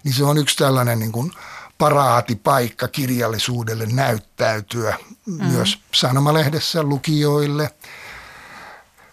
[0.04, 1.32] niin se on yksi tällainen niin kuin
[1.78, 5.46] paraatipaikka kirjallisuudelle näyttäytyä mm.
[5.46, 7.70] myös sanomalehdessä lukijoille.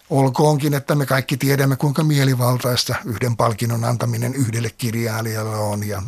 [0.09, 5.87] Olkoonkin, että me kaikki tiedämme, kuinka mielivaltaista yhden palkinnon antaminen yhdelle kirjailijalle on.
[5.87, 6.01] Ja,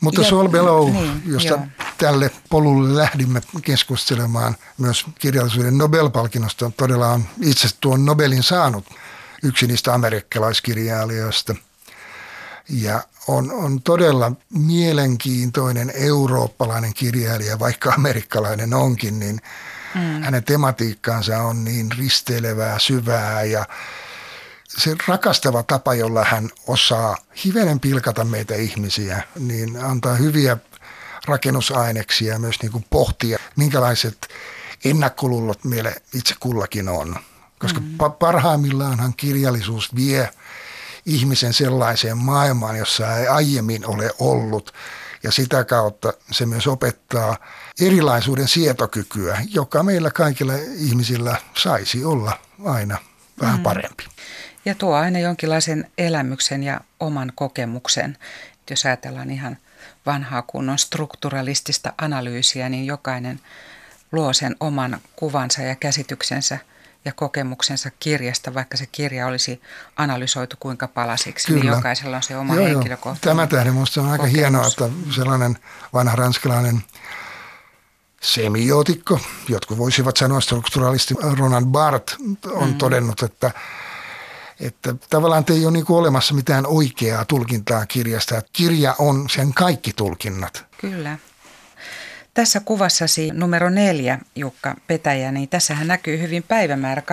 [0.00, 1.60] mutta Sol Below, niin, josta joo.
[2.00, 8.84] Tälle polulle lähdimme keskustelemaan myös kirjallisuuden Nobel-palkinnosta, todella on itse tuon Nobelin saanut
[9.42, 11.54] yksi niistä amerikkalaiskirjailijoista.
[12.68, 19.40] Ja on, on todella mielenkiintoinen eurooppalainen kirjailija, vaikka amerikkalainen onkin, niin
[19.94, 20.22] mm.
[20.22, 23.66] hänen tematiikkaansa on niin risteilevää, syvää ja
[24.68, 30.56] se rakastava tapa, jolla hän osaa hivenen pilkata meitä ihmisiä, niin antaa hyviä
[31.30, 34.28] rakennusaineksia ja myös niin kuin pohtia, minkälaiset
[34.84, 37.16] ennakkoluulot meille itse kullakin on.
[37.58, 37.98] Koska mm.
[38.18, 40.28] parhaimmillaanhan kirjallisuus vie–
[41.06, 44.74] ihmisen sellaiseen maailmaan, jossa ei aiemmin ole ollut.
[45.22, 47.36] Ja sitä kautta se myös opettaa
[47.80, 52.98] erilaisuuden sietokykyä, joka meillä kaikilla ihmisillä saisi olla aina
[53.40, 53.62] vähän mm.
[53.62, 54.04] parempi.
[54.64, 58.18] Ja tuo aina jonkinlaisen elämyksen ja oman kokemuksen.
[58.70, 59.56] Jos ajatellaan ihan
[60.06, 63.40] vanhaa kunnon strukturalistista analyysiä, niin jokainen
[64.12, 66.58] luo sen oman kuvansa ja käsityksensä–
[67.04, 69.60] ja kokemuksensa kirjasta, vaikka se kirja olisi
[69.96, 71.70] analysoitu kuinka palasiksi, niin Kyllä.
[71.70, 74.38] niin jokaisella on se oma joo, henkilökohtainen Tämä tähden minusta on aika kokemus.
[74.38, 75.58] hienoa, että sellainen
[75.92, 76.82] vanha ranskalainen
[78.22, 82.16] semiotikko, jotkut voisivat sanoa strukturaalisti, Ronan Barth
[82.50, 82.78] on mm.
[82.78, 83.50] todennut, että
[84.60, 88.38] että tavallaan ei ole niin olemassa mitään oikeaa tulkintaa kirjasta.
[88.38, 90.64] Että kirja on sen kaikki tulkinnat.
[90.80, 91.18] Kyllä.
[92.34, 97.10] Tässä kuvassasi numero neljä, Jukka Petäjä, niin tässähän näkyy hyvin päivämäärä 26.5.2010,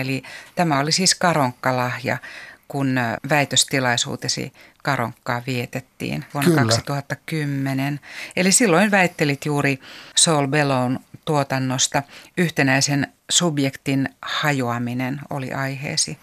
[0.00, 0.22] eli
[0.54, 2.18] tämä oli siis karonkkalahja,
[2.68, 6.62] kun väitöstilaisuutesi karonkkaa vietettiin vuonna Kyllä.
[6.62, 8.00] 2010.
[8.36, 9.80] Eli silloin väittelit juuri
[10.16, 12.02] Saul Bellon tuotannosta.
[12.38, 16.18] Yhtenäisen subjektin hajoaminen oli aiheesi.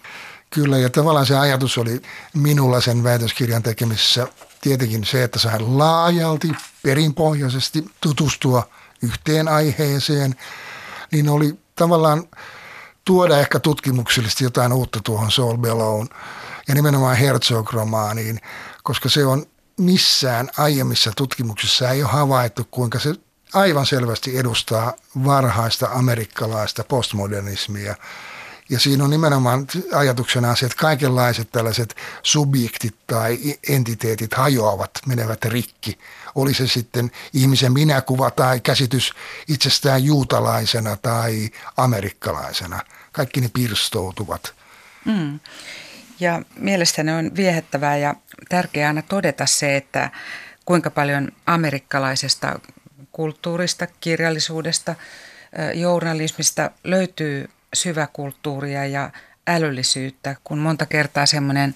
[0.50, 2.02] Kyllä, ja tavallaan se ajatus oli
[2.34, 4.28] minulla sen väitöskirjan tekemisessä
[4.60, 8.68] tietenkin se, että sain laajalti, perinpohjaisesti tutustua
[9.02, 10.36] yhteen aiheeseen,
[11.12, 12.24] niin oli tavallaan
[13.04, 16.08] tuoda ehkä tutkimuksellisesti jotain uutta tuohon Saul Bellown
[16.68, 18.38] ja nimenomaan Herzog-romaaniin,
[18.82, 19.46] koska se on
[19.78, 23.14] missään aiemmissa tutkimuksissa ei ole havaittu, kuinka se
[23.54, 24.92] aivan selvästi edustaa
[25.24, 27.94] varhaista amerikkalaista postmodernismia–
[28.70, 35.98] ja siinä on nimenomaan ajatuksena se, että kaikenlaiset tällaiset subjektit tai entiteetit hajoavat, menevät rikki.
[36.34, 39.12] Oli se sitten ihmisen minäkuva tai käsitys
[39.48, 42.80] itsestään juutalaisena tai amerikkalaisena.
[43.12, 44.54] Kaikki ne pirstoutuvat.
[45.04, 45.40] Mm.
[46.20, 48.14] Ja mielestäni on viehättävää ja
[48.48, 50.10] tärkeää aina todeta se, että
[50.64, 52.60] kuinka paljon amerikkalaisesta
[53.18, 54.94] kulttuurista, kirjallisuudesta,
[55.74, 59.10] journalismista löytyy syväkulttuuria ja
[59.46, 61.74] älyllisyyttä, kun monta kertaa semmoinen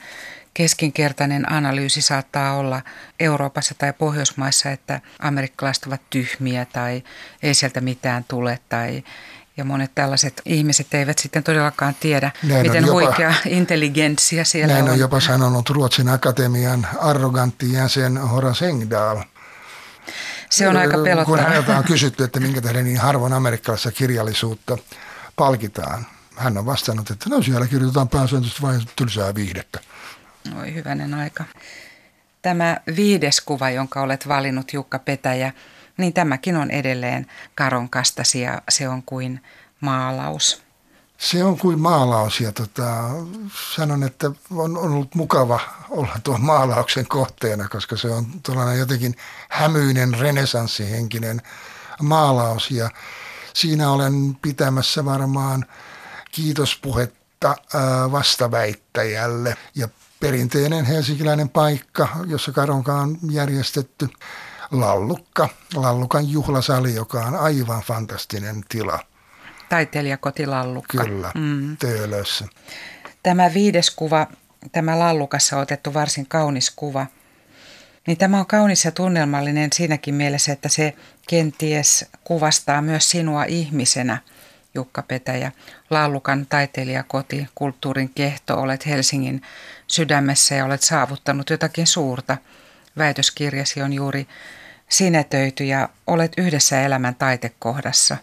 [0.55, 2.83] keskinkertainen analyysi saattaa olla
[3.21, 7.03] Euroopassa tai Pohjoismaissa, että amerikkalaiset ovat tyhmiä tai
[7.43, 9.05] ei sieltä mitään tule tai
[9.57, 14.85] ja monet tällaiset ihmiset eivät sitten todellakaan tiedä, näin miten jopa, huikea intelligenssia siellä näin
[14.85, 14.91] on.
[14.91, 19.19] on jopa sanonut Ruotsin akatemian arrogantti jäsen Horace Engdahl.
[20.53, 21.25] Se on aika pelottavaa.
[21.25, 24.79] Kun häneltä on kysytty, että minkä tähden niin harvoin amerikkalaisessa kirjallisuutta
[25.37, 26.07] palkitaan.
[26.37, 29.81] Hän on vastannut, että no siellä kirjoitetaan pääsääntöisesti vain tylsää viihdettä.
[30.59, 31.45] Oi hyvänen aika.
[32.43, 35.53] Tämä viides kuva, jonka olet valinnut Jukka Petäjä,
[35.97, 39.43] niin tämäkin on edelleen karonkastasi ja se on kuin
[39.81, 40.63] maalaus.
[41.23, 43.11] Se on kuin maalaus ja tota,
[43.75, 49.17] sanon, että on, on ollut mukava olla tuon maalauksen kohteena, koska se on tuollainen jotenkin
[49.49, 51.43] hämyinen, renesanssihenkinen
[52.01, 52.91] maalaus ja
[53.55, 55.65] Siinä olen pitämässä varmaan
[56.33, 57.57] kiitospuhetta
[58.13, 59.89] vastaväittäjälle ja
[60.21, 64.09] perinteinen helsinkiläinen paikka, jossa Karonka on järjestetty
[64.71, 68.99] Lallukka, Lallukan juhlasali, joka on aivan fantastinen tila.
[69.73, 71.05] Taiteilijakoti Lallukka.
[71.05, 71.77] Kyllä, mm.
[71.77, 72.49] Töölössä.
[73.23, 74.27] Tämä viides kuva,
[74.73, 77.07] tämä Lallukassa otettu varsin kaunis kuva–
[78.07, 80.95] niin tämä on kaunis ja tunnelmallinen siinäkin mielessä, että se
[81.29, 84.19] kenties kuvastaa myös sinua ihmisenä,
[84.75, 85.53] Jukka Petäjä.
[85.91, 89.43] Laulukan taiteilijakoti, kulttuurin kehto, olet Helsingin
[89.87, 92.37] sydämessä ja olet saavuttanut jotakin suurta.
[92.99, 94.27] Väitöskirjasi on juuri
[94.89, 98.17] sinetöity ja olet yhdessä elämän taitekohdassa.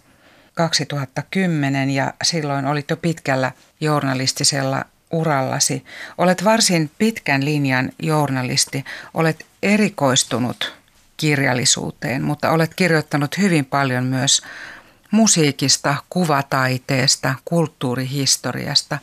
[0.60, 5.86] 2010 ja silloin olit jo pitkällä journalistisella urallasi.
[6.17, 10.74] Olet varsin pitkän linjan journalisti, olet erikoistunut
[11.17, 14.41] kirjallisuuteen, mutta olet kirjoittanut hyvin paljon myös
[15.12, 18.98] musiikista, kuvataiteesta, kulttuurihistoriasta,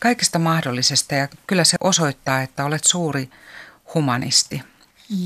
[0.00, 3.30] kaikesta mahdollisesta ja kyllä se osoittaa, että olet suuri
[3.94, 4.62] humanisti.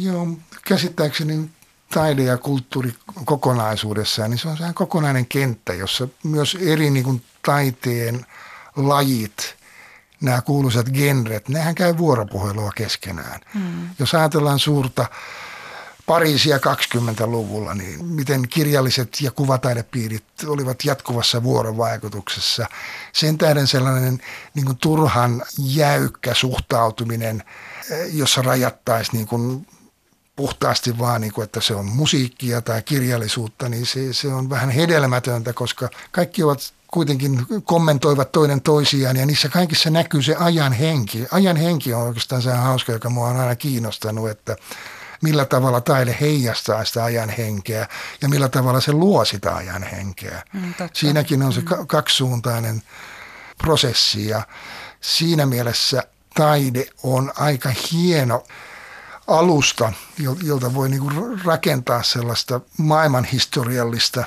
[0.00, 0.28] Joo,
[0.68, 1.50] käsittääkseni
[1.94, 2.94] taide ja kulttuuri
[3.24, 8.26] kokonaisuudessaan, niin se on sehän kokonainen kenttä, jossa myös eri niin kuin, taiteen
[8.76, 9.54] lajit–
[10.24, 13.40] nämä kuuluisat genret, nehän käy vuoropuhelua keskenään.
[13.54, 13.88] Mm.
[13.98, 15.06] Jos ajatellaan suurta
[16.06, 22.66] Pariisia 20-luvulla, niin miten kirjalliset ja kuvataidepiirit olivat jatkuvassa vuorovaikutuksessa.
[23.12, 24.20] Sen tähden sellainen
[24.54, 27.42] niin kuin turhan jäykkä suhtautuminen,
[27.90, 29.66] eh, jossa rajattaisiin niin kuin
[30.36, 34.70] puhtaasti vaan, niin kuin, että se on musiikkia tai kirjallisuutta, niin se, se on vähän
[34.70, 41.26] hedelmätöntä, koska kaikki ovat kuitenkin kommentoivat toinen toisiaan ja niissä kaikissa näkyy se ajan henki.
[41.30, 44.56] Ajan henki on oikeastaan se hauska, joka mua on aina kiinnostanut, että
[45.22, 47.88] millä tavalla taide heijastaa sitä ajan henkeä
[48.22, 50.42] ja millä tavalla se luo sitä ajan henkeä.
[50.52, 51.86] Mm, Siinäkin on se mm.
[51.86, 52.82] kaksisuuntainen
[53.58, 54.42] prosessi ja
[55.00, 56.02] siinä mielessä
[56.34, 58.44] taide on aika hieno
[59.26, 59.92] alusta,
[60.42, 61.10] jolta voi niinku
[61.44, 64.24] rakentaa sellaista maailmanhistoriallista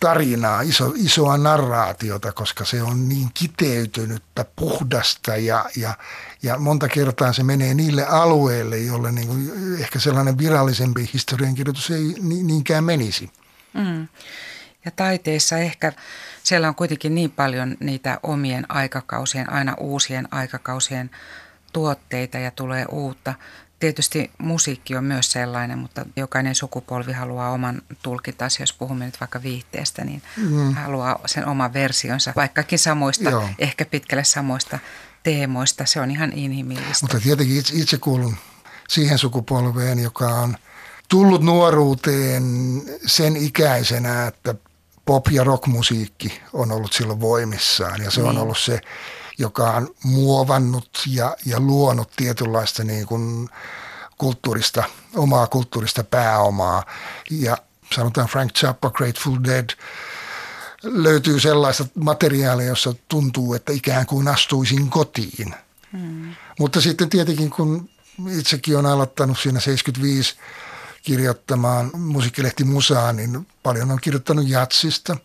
[0.00, 5.94] tarinaa, iso, isoa narraatiota, koska se on niin kiteytynyttä, puhdasta ja, ja,
[6.42, 9.50] ja monta kertaa se menee niille alueille, joille niin kuin
[9.80, 13.30] ehkä sellainen virallisempi historiankirjoitus ei niinkään menisi.
[13.74, 14.08] Mm.
[14.84, 15.92] Ja taiteessa ehkä
[16.42, 21.10] siellä on kuitenkin niin paljon niitä omien aikakausien, aina uusien aikakausien
[21.72, 23.34] tuotteita ja tulee uutta.
[23.80, 29.42] Tietysti musiikki on myös sellainen, mutta jokainen sukupolvi haluaa oman tulkintansa, jos puhumme nyt vaikka
[29.42, 30.74] viihteestä, niin mm.
[30.74, 33.48] haluaa sen oman versionsa, vaikkakin samoista, Joo.
[33.58, 34.78] ehkä pitkälle samoista
[35.22, 35.86] teemoista.
[35.86, 36.98] Se on ihan inhimillistä.
[37.02, 38.36] Mutta tietenkin itse, itse kuulun
[38.88, 40.56] siihen sukupolveen, joka on
[41.08, 42.42] tullut nuoruuteen
[43.06, 44.54] sen ikäisenä, että
[45.10, 48.30] pop- ja rockmusiikki on ollut silloin voimissaan ja se niin.
[48.30, 48.80] on ollut se,
[49.40, 53.48] joka on muovannut ja, ja luonut tietynlaista niin kuin
[54.18, 54.84] kulttuurista,
[55.16, 56.84] omaa kulttuurista pääomaa.
[57.30, 57.56] Ja
[57.94, 59.70] sanotaan Frank Zappa, Grateful Dead,
[60.82, 65.54] löytyy sellaista materiaalia, jossa tuntuu, että ikään kuin astuisin kotiin.
[65.92, 66.34] Hmm.
[66.58, 67.88] Mutta sitten tietenkin, kun
[68.38, 70.36] itsekin on aloittanut siinä 75
[71.02, 75.16] kirjoittamaan musiikkilehti Musaa, niin paljon on kirjoittanut jatsista.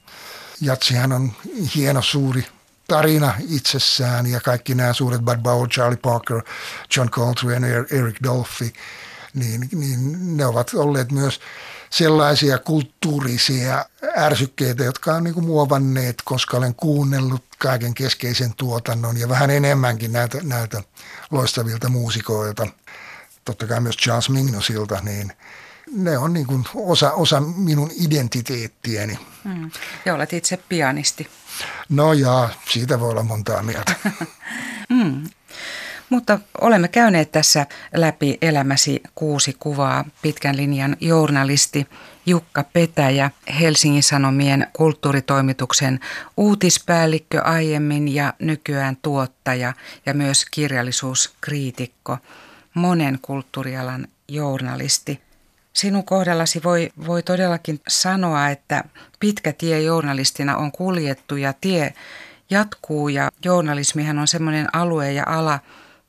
[0.61, 1.31] Jatsihan on
[1.75, 2.45] hieno suuri
[2.87, 6.41] tarina itsessään ja kaikki nämä suuret Bud Powell, Charlie Parker,
[6.97, 8.73] John Coltrane ja Eric Dolphy,
[9.33, 11.39] niin, niin ne ovat olleet myös
[11.89, 13.85] sellaisia kulttuurisia
[14.17, 20.37] ärsykkeitä, jotka on niin muovanneet, koska olen kuunnellut kaiken keskeisen tuotannon ja vähän enemmänkin näitä,
[20.43, 20.83] näitä
[21.31, 22.67] loistavilta muusikoilta,
[23.45, 25.33] totta kai myös Charles Mignosilta, niin–
[25.91, 29.19] ne on niin kuin osa, osa minun identiteettiäni.
[29.43, 29.71] Mm.
[30.05, 31.27] Ja olet itse pianisti.
[31.89, 33.95] No ja siitä voi olla montaa mieltä.
[34.89, 35.23] mm.
[36.09, 40.05] Mutta olemme käyneet tässä läpi elämäsi kuusi kuvaa.
[40.21, 41.87] Pitkän linjan journalisti
[42.25, 45.99] Jukka Petäjä, Helsingin Sanomien kulttuuritoimituksen
[46.37, 49.73] uutispäällikkö aiemmin ja nykyään tuottaja
[50.05, 52.17] ja myös kirjallisuuskriitikko,
[52.73, 55.24] monen kulttuurialan journalisti
[55.75, 58.83] sinun kohdallasi voi, voi todellakin sanoa, että
[59.19, 61.93] pitkä tie journalistina on kuljettu ja tie
[62.49, 65.59] jatkuu ja journalismihan on semmoinen alue ja ala,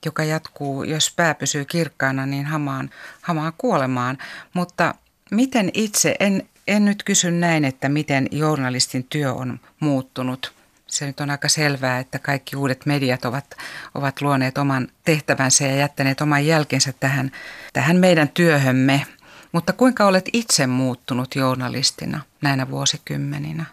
[0.05, 2.91] joka jatkuu, jos pää pysyy kirkkaana, niin hamaan,
[3.23, 4.19] hamaan kuolemaan.
[4.55, 4.95] Mutta
[5.31, 10.53] miten itse, en, en nyt kysy näin, että miten journalistin työ on muuttunut.
[10.87, 13.57] Se nyt on aika selvää, että kaikki uudet mediat ovat,
[13.95, 17.33] ovat luoneet oman tehtävänsä ja jättäneet oman jälkensä tähän,
[17.73, 19.07] tähän meidän työhömme.
[19.53, 23.65] Mutta kuinka olet itse muuttunut journalistina näinä vuosikymmeninä?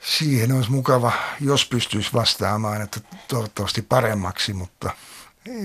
[0.00, 4.90] Siihen olisi mukava, jos pystyisi vastaamaan, että toivottavasti paremmaksi, mutta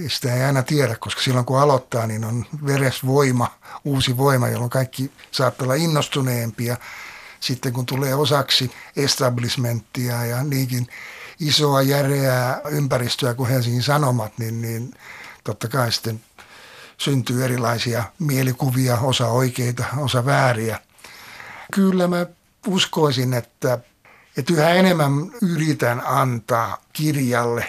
[0.07, 5.11] sitä ei aina tiedä, koska silloin kun aloittaa, niin on veresvoima, uusi voima, jolloin kaikki
[5.31, 6.77] saattaa olla innostuneempia.
[7.39, 10.87] Sitten kun tulee osaksi establishmenttia ja niinkin
[11.39, 14.93] isoa järeää ympäristöä kuin Helsingin Sanomat, niin, niin
[15.43, 16.21] totta kai sitten
[17.03, 20.79] syntyy erilaisia mielikuvia, osa oikeita, osa vääriä.
[21.73, 22.25] Kyllä mä
[22.67, 23.79] uskoisin, että,
[24.37, 27.65] että yhä enemmän yritän antaa kirjalle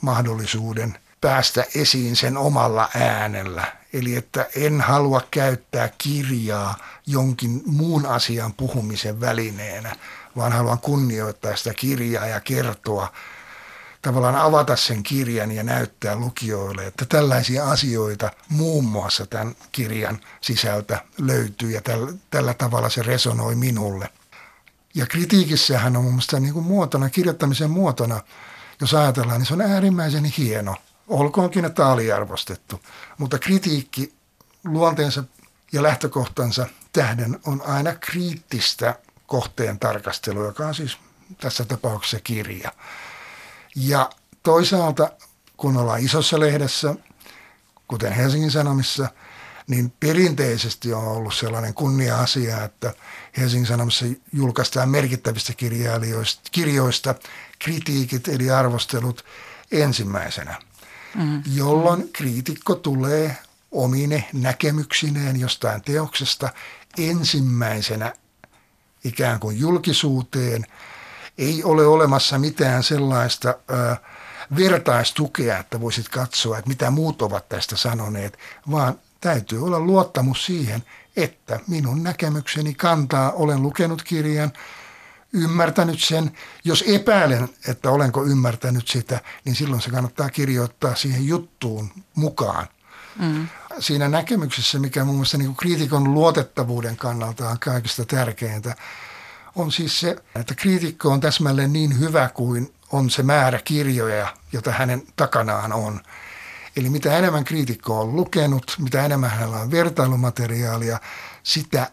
[0.00, 3.72] mahdollisuuden päästä esiin sen omalla äänellä.
[3.92, 6.76] Eli että en halua käyttää kirjaa
[7.06, 9.96] jonkin muun asian puhumisen välineenä,
[10.36, 13.12] vaan haluan kunnioittaa sitä kirjaa ja kertoa
[14.04, 21.04] tavallaan avata sen kirjan ja näyttää lukijoille, että tällaisia asioita muun muassa tämän kirjan sisältä
[21.18, 24.08] löytyy ja tällä, tällä tavalla se resonoi minulle.
[24.94, 28.20] Ja kritiikissähän on mun mielestä niin kuin muotona, kirjoittamisen muotona,
[28.80, 30.76] jos ajatellaan, niin se on äärimmäisen hieno.
[31.08, 32.80] Olkoonkin, että aliarvostettu.
[33.18, 34.14] Mutta kritiikki
[34.64, 35.24] luonteensa
[35.72, 40.98] ja lähtökohtansa tähden on aina kriittistä kohteen tarkastelua, joka on siis
[41.40, 42.72] tässä tapauksessa kirja.
[43.76, 44.10] Ja
[44.42, 45.10] toisaalta,
[45.56, 46.94] kun ollaan isossa lehdessä,
[47.88, 49.08] kuten Helsingin Sanomissa,
[49.66, 52.94] niin perinteisesti on ollut sellainen kunnia-asia, että
[53.36, 55.52] Helsingin Sanomissa julkaistaan merkittävistä
[56.52, 57.14] kirjoista
[57.58, 59.24] kritiikit eli arvostelut
[59.72, 60.54] ensimmäisenä,
[61.14, 61.42] mm.
[61.54, 63.36] jolloin kriitikko tulee
[63.72, 66.48] omine näkemyksineen jostain teoksesta
[66.98, 68.14] ensimmäisenä
[69.04, 70.66] ikään kuin julkisuuteen–
[71.38, 73.96] ei ole olemassa mitään sellaista ö,
[74.56, 78.38] vertaistukea, että voisit katsoa, että mitä muut ovat tästä sanoneet,
[78.70, 80.82] vaan täytyy olla luottamus siihen,
[81.16, 84.52] että minun näkemykseni kantaa, olen lukenut kirjan,
[85.32, 86.30] ymmärtänyt sen.
[86.64, 92.66] Jos epäilen, että olenko ymmärtänyt sitä, niin silloin se kannattaa kirjoittaa siihen juttuun mukaan.
[93.18, 93.48] Mm.
[93.78, 98.76] Siinä näkemyksessä, mikä muun muassa niin kriitikon luotettavuuden kannalta on kaikista tärkeintä,
[99.56, 104.72] on siis se, että kriitikko on täsmälleen niin hyvä kuin on se määrä kirjoja, jota
[104.72, 106.00] hänen takanaan on.
[106.76, 111.00] Eli mitä enemmän kriitikko on lukenut, mitä enemmän hänellä on vertailumateriaalia,
[111.42, 111.90] sitä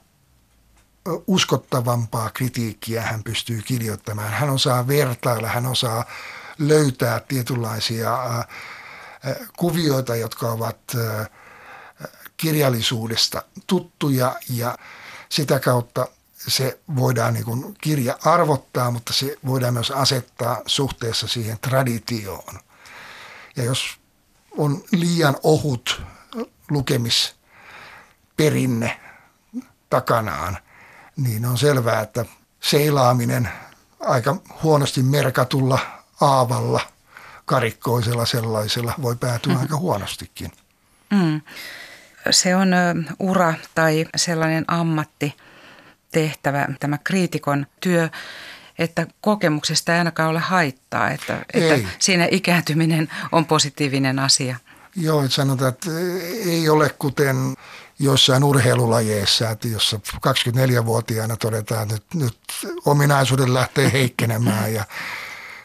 [1.27, 4.31] uskottavampaa kritiikkiä hän pystyy kirjoittamaan.
[4.31, 6.05] Hän osaa vertailla, hän osaa
[6.59, 8.17] löytää tietynlaisia
[9.57, 10.77] kuvioita, jotka ovat
[12.37, 14.77] kirjallisuudesta tuttuja ja
[15.29, 16.07] sitä kautta
[16.47, 22.59] se voidaan niin kuin kirja arvottaa, mutta se voidaan myös asettaa suhteessa siihen traditioon.
[23.55, 23.99] Ja jos
[24.57, 26.01] on liian ohut
[26.69, 28.99] lukemisperinne
[29.89, 30.57] takanaan,
[31.17, 32.25] niin on selvää, että
[32.59, 33.49] seilaaminen
[33.99, 35.79] aika huonosti merkatulla
[36.21, 36.81] aavalla,
[37.45, 39.61] karikkoisella sellaisella, voi päätyä mm-hmm.
[39.61, 40.51] aika huonostikin.
[41.09, 41.41] Mm.
[42.31, 42.71] Se on
[43.19, 45.35] ura tai sellainen ammatti,
[46.11, 48.09] tehtävä, tämä kriitikon työ,
[48.79, 54.55] että kokemuksesta ei ainakaan ole haittaa, että, että siinä ikääntyminen on positiivinen asia.
[54.95, 55.89] Joo, että sanotaan, että
[56.45, 57.35] ei ole kuten
[57.99, 62.37] jossain urheilulajeissa, että jossa 24-vuotiaana todetaan, että nyt, nyt
[62.85, 64.85] ominaisuudet lähtee heikkenemään ja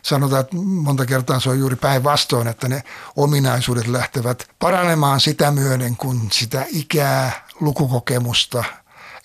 [0.03, 2.83] sanotaan, että monta kertaa se on juuri päinvastoin, että ne
[3.17, 8.65] ominaisuudet lähtevät paranemaan sitä myöden, kun sitä ikää, lukukokemusta–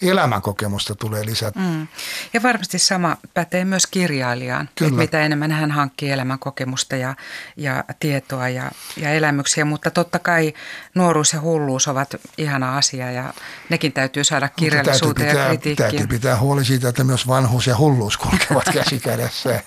[0.02, 1.60] elämänkokemusta tulee lisätä.
[1.60, 1.88] Mm.
[2.34, 7.16] Ja varmasti sama pätee myös kirjailijaan, että mitä enemmän hän hankkii elämänkokemusta ja,
[7.58, 10.54] ja tietoa ja, ja elämyksiä, mutta totta kai
[10.96, 13.34] nuoruus ja hulluus ovat ihana asia ja
[13.70, 15.90] nekin täytyy saada kirjallisuuteen pitää, ja kritiikkiin.
[15.90, 19.64] Täytyy pitää huoli siitä, että myös vanhuus ja hulluus kulkevat käsi kädessä.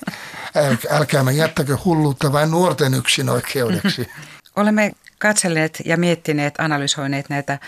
[0.90, 4.08] Älkäämme jättäkö hulluutta vain nuorten yksin oikeudeksi.
[4.56, 7.58] Olemme katselleet ja miettineet, analysoineet näitä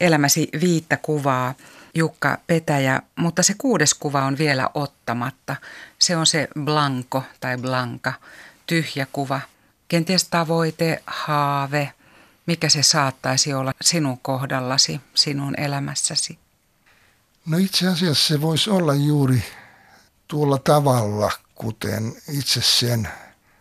[0.00, 1.54] elämäsi viittä kuvaa–
[1.96, 5.56] Jukka Petäjä, mutta se kuudes kuva on vielä ottamatta.
[5.98, 8.12] Se on se blanko tai blanka,
[8.66, 9.40] tyhjä kuva.
[9.88, 11.92] Kenties tavoite, haave,
[12.46, 16.38] mikä se saattaisi olla sinun kohdallasi, sinun elämässäsi?
[17.46, 19.42] No itse asiassa se voisi olla juuri
[20.28, 23.08] tuolla tavalla, kuten itse sen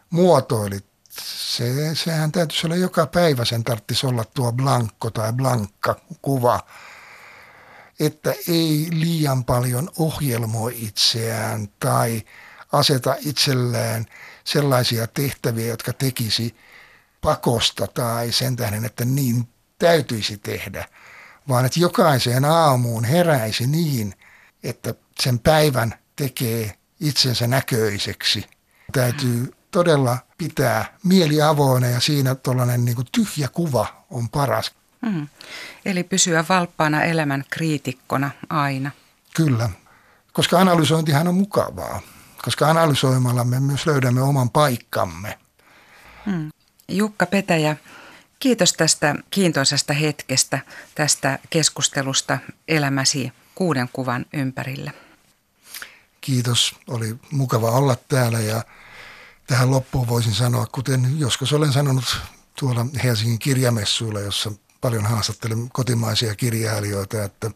[0.10, 0.86] muotoilit.
[1.10, 6.60] Se, sehän täytyisi olla joka päivä, sen tarvitsisi olla tuo blankko tai blankka kuva–
[8.00, 12.22] että ei liian paljon ohjelmoi itseään tai
[12.72, 14.06] aseta itselleen
[14.44, 16.56] sellaisia tehtäviä, jotka tekisi
[17.22, 19.48] pakosta tai sen tähden, että niin
[19.80, 20.88] täytyisi tehdä,
[21.48, 24.14] vaan että jokaiseen aamuun heräisi niin,
[24.64, 28.46] että sen päivän tekee itsensä näköiseksi.
[28.92, 34.72] Täytyy todella pitää mieli avoinna ja siinä tuollainen niin tyhjä kuva on paras.
[35.06, 35.28] Mm.
[35.86, 38.92] Eli pysyä valppaana elämän kriitikkona aina.
[39.36, 39.70] Kyllä,
[40.34, 42.02] koska analysointihan on mukavaa,
[42.44, 45.40] koska analysoimalla me myös löydämme oman paikkamme.
[46.26, 46.52] Mm.
[46.88, 47.78] Jukka Petäjä,
[48.40, 50.60] kiitos tästä kiintoisesta hetkestä,
[50.96, 52.38] tästä keskustelusta
[52.68, 54.92] elämäsi kuuden kuvan ympärillä.
[56.22, 58.64] Kiitos, oli mukava olla täällä ja
[59.48, 62.18] tähän loppuun voisin sanoa, kuten joskus olen sanonut
[62.60, 64.52] tuolla Helsingin kirjamessuilla, jossa
[64.86, 67.52] paljon haastattelen kotimaisia kirjailijoita, että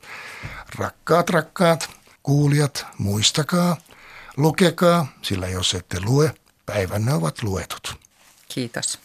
[0.77, 1.89] rakkaat, rakkaat,
[2.23, 3.77] kuulijat, muistakaa,
[4.37, 7.99] lukekaa, sillä jos ette lue, päivänne ovat luetut.
[8.47, 8.99] Kiitos.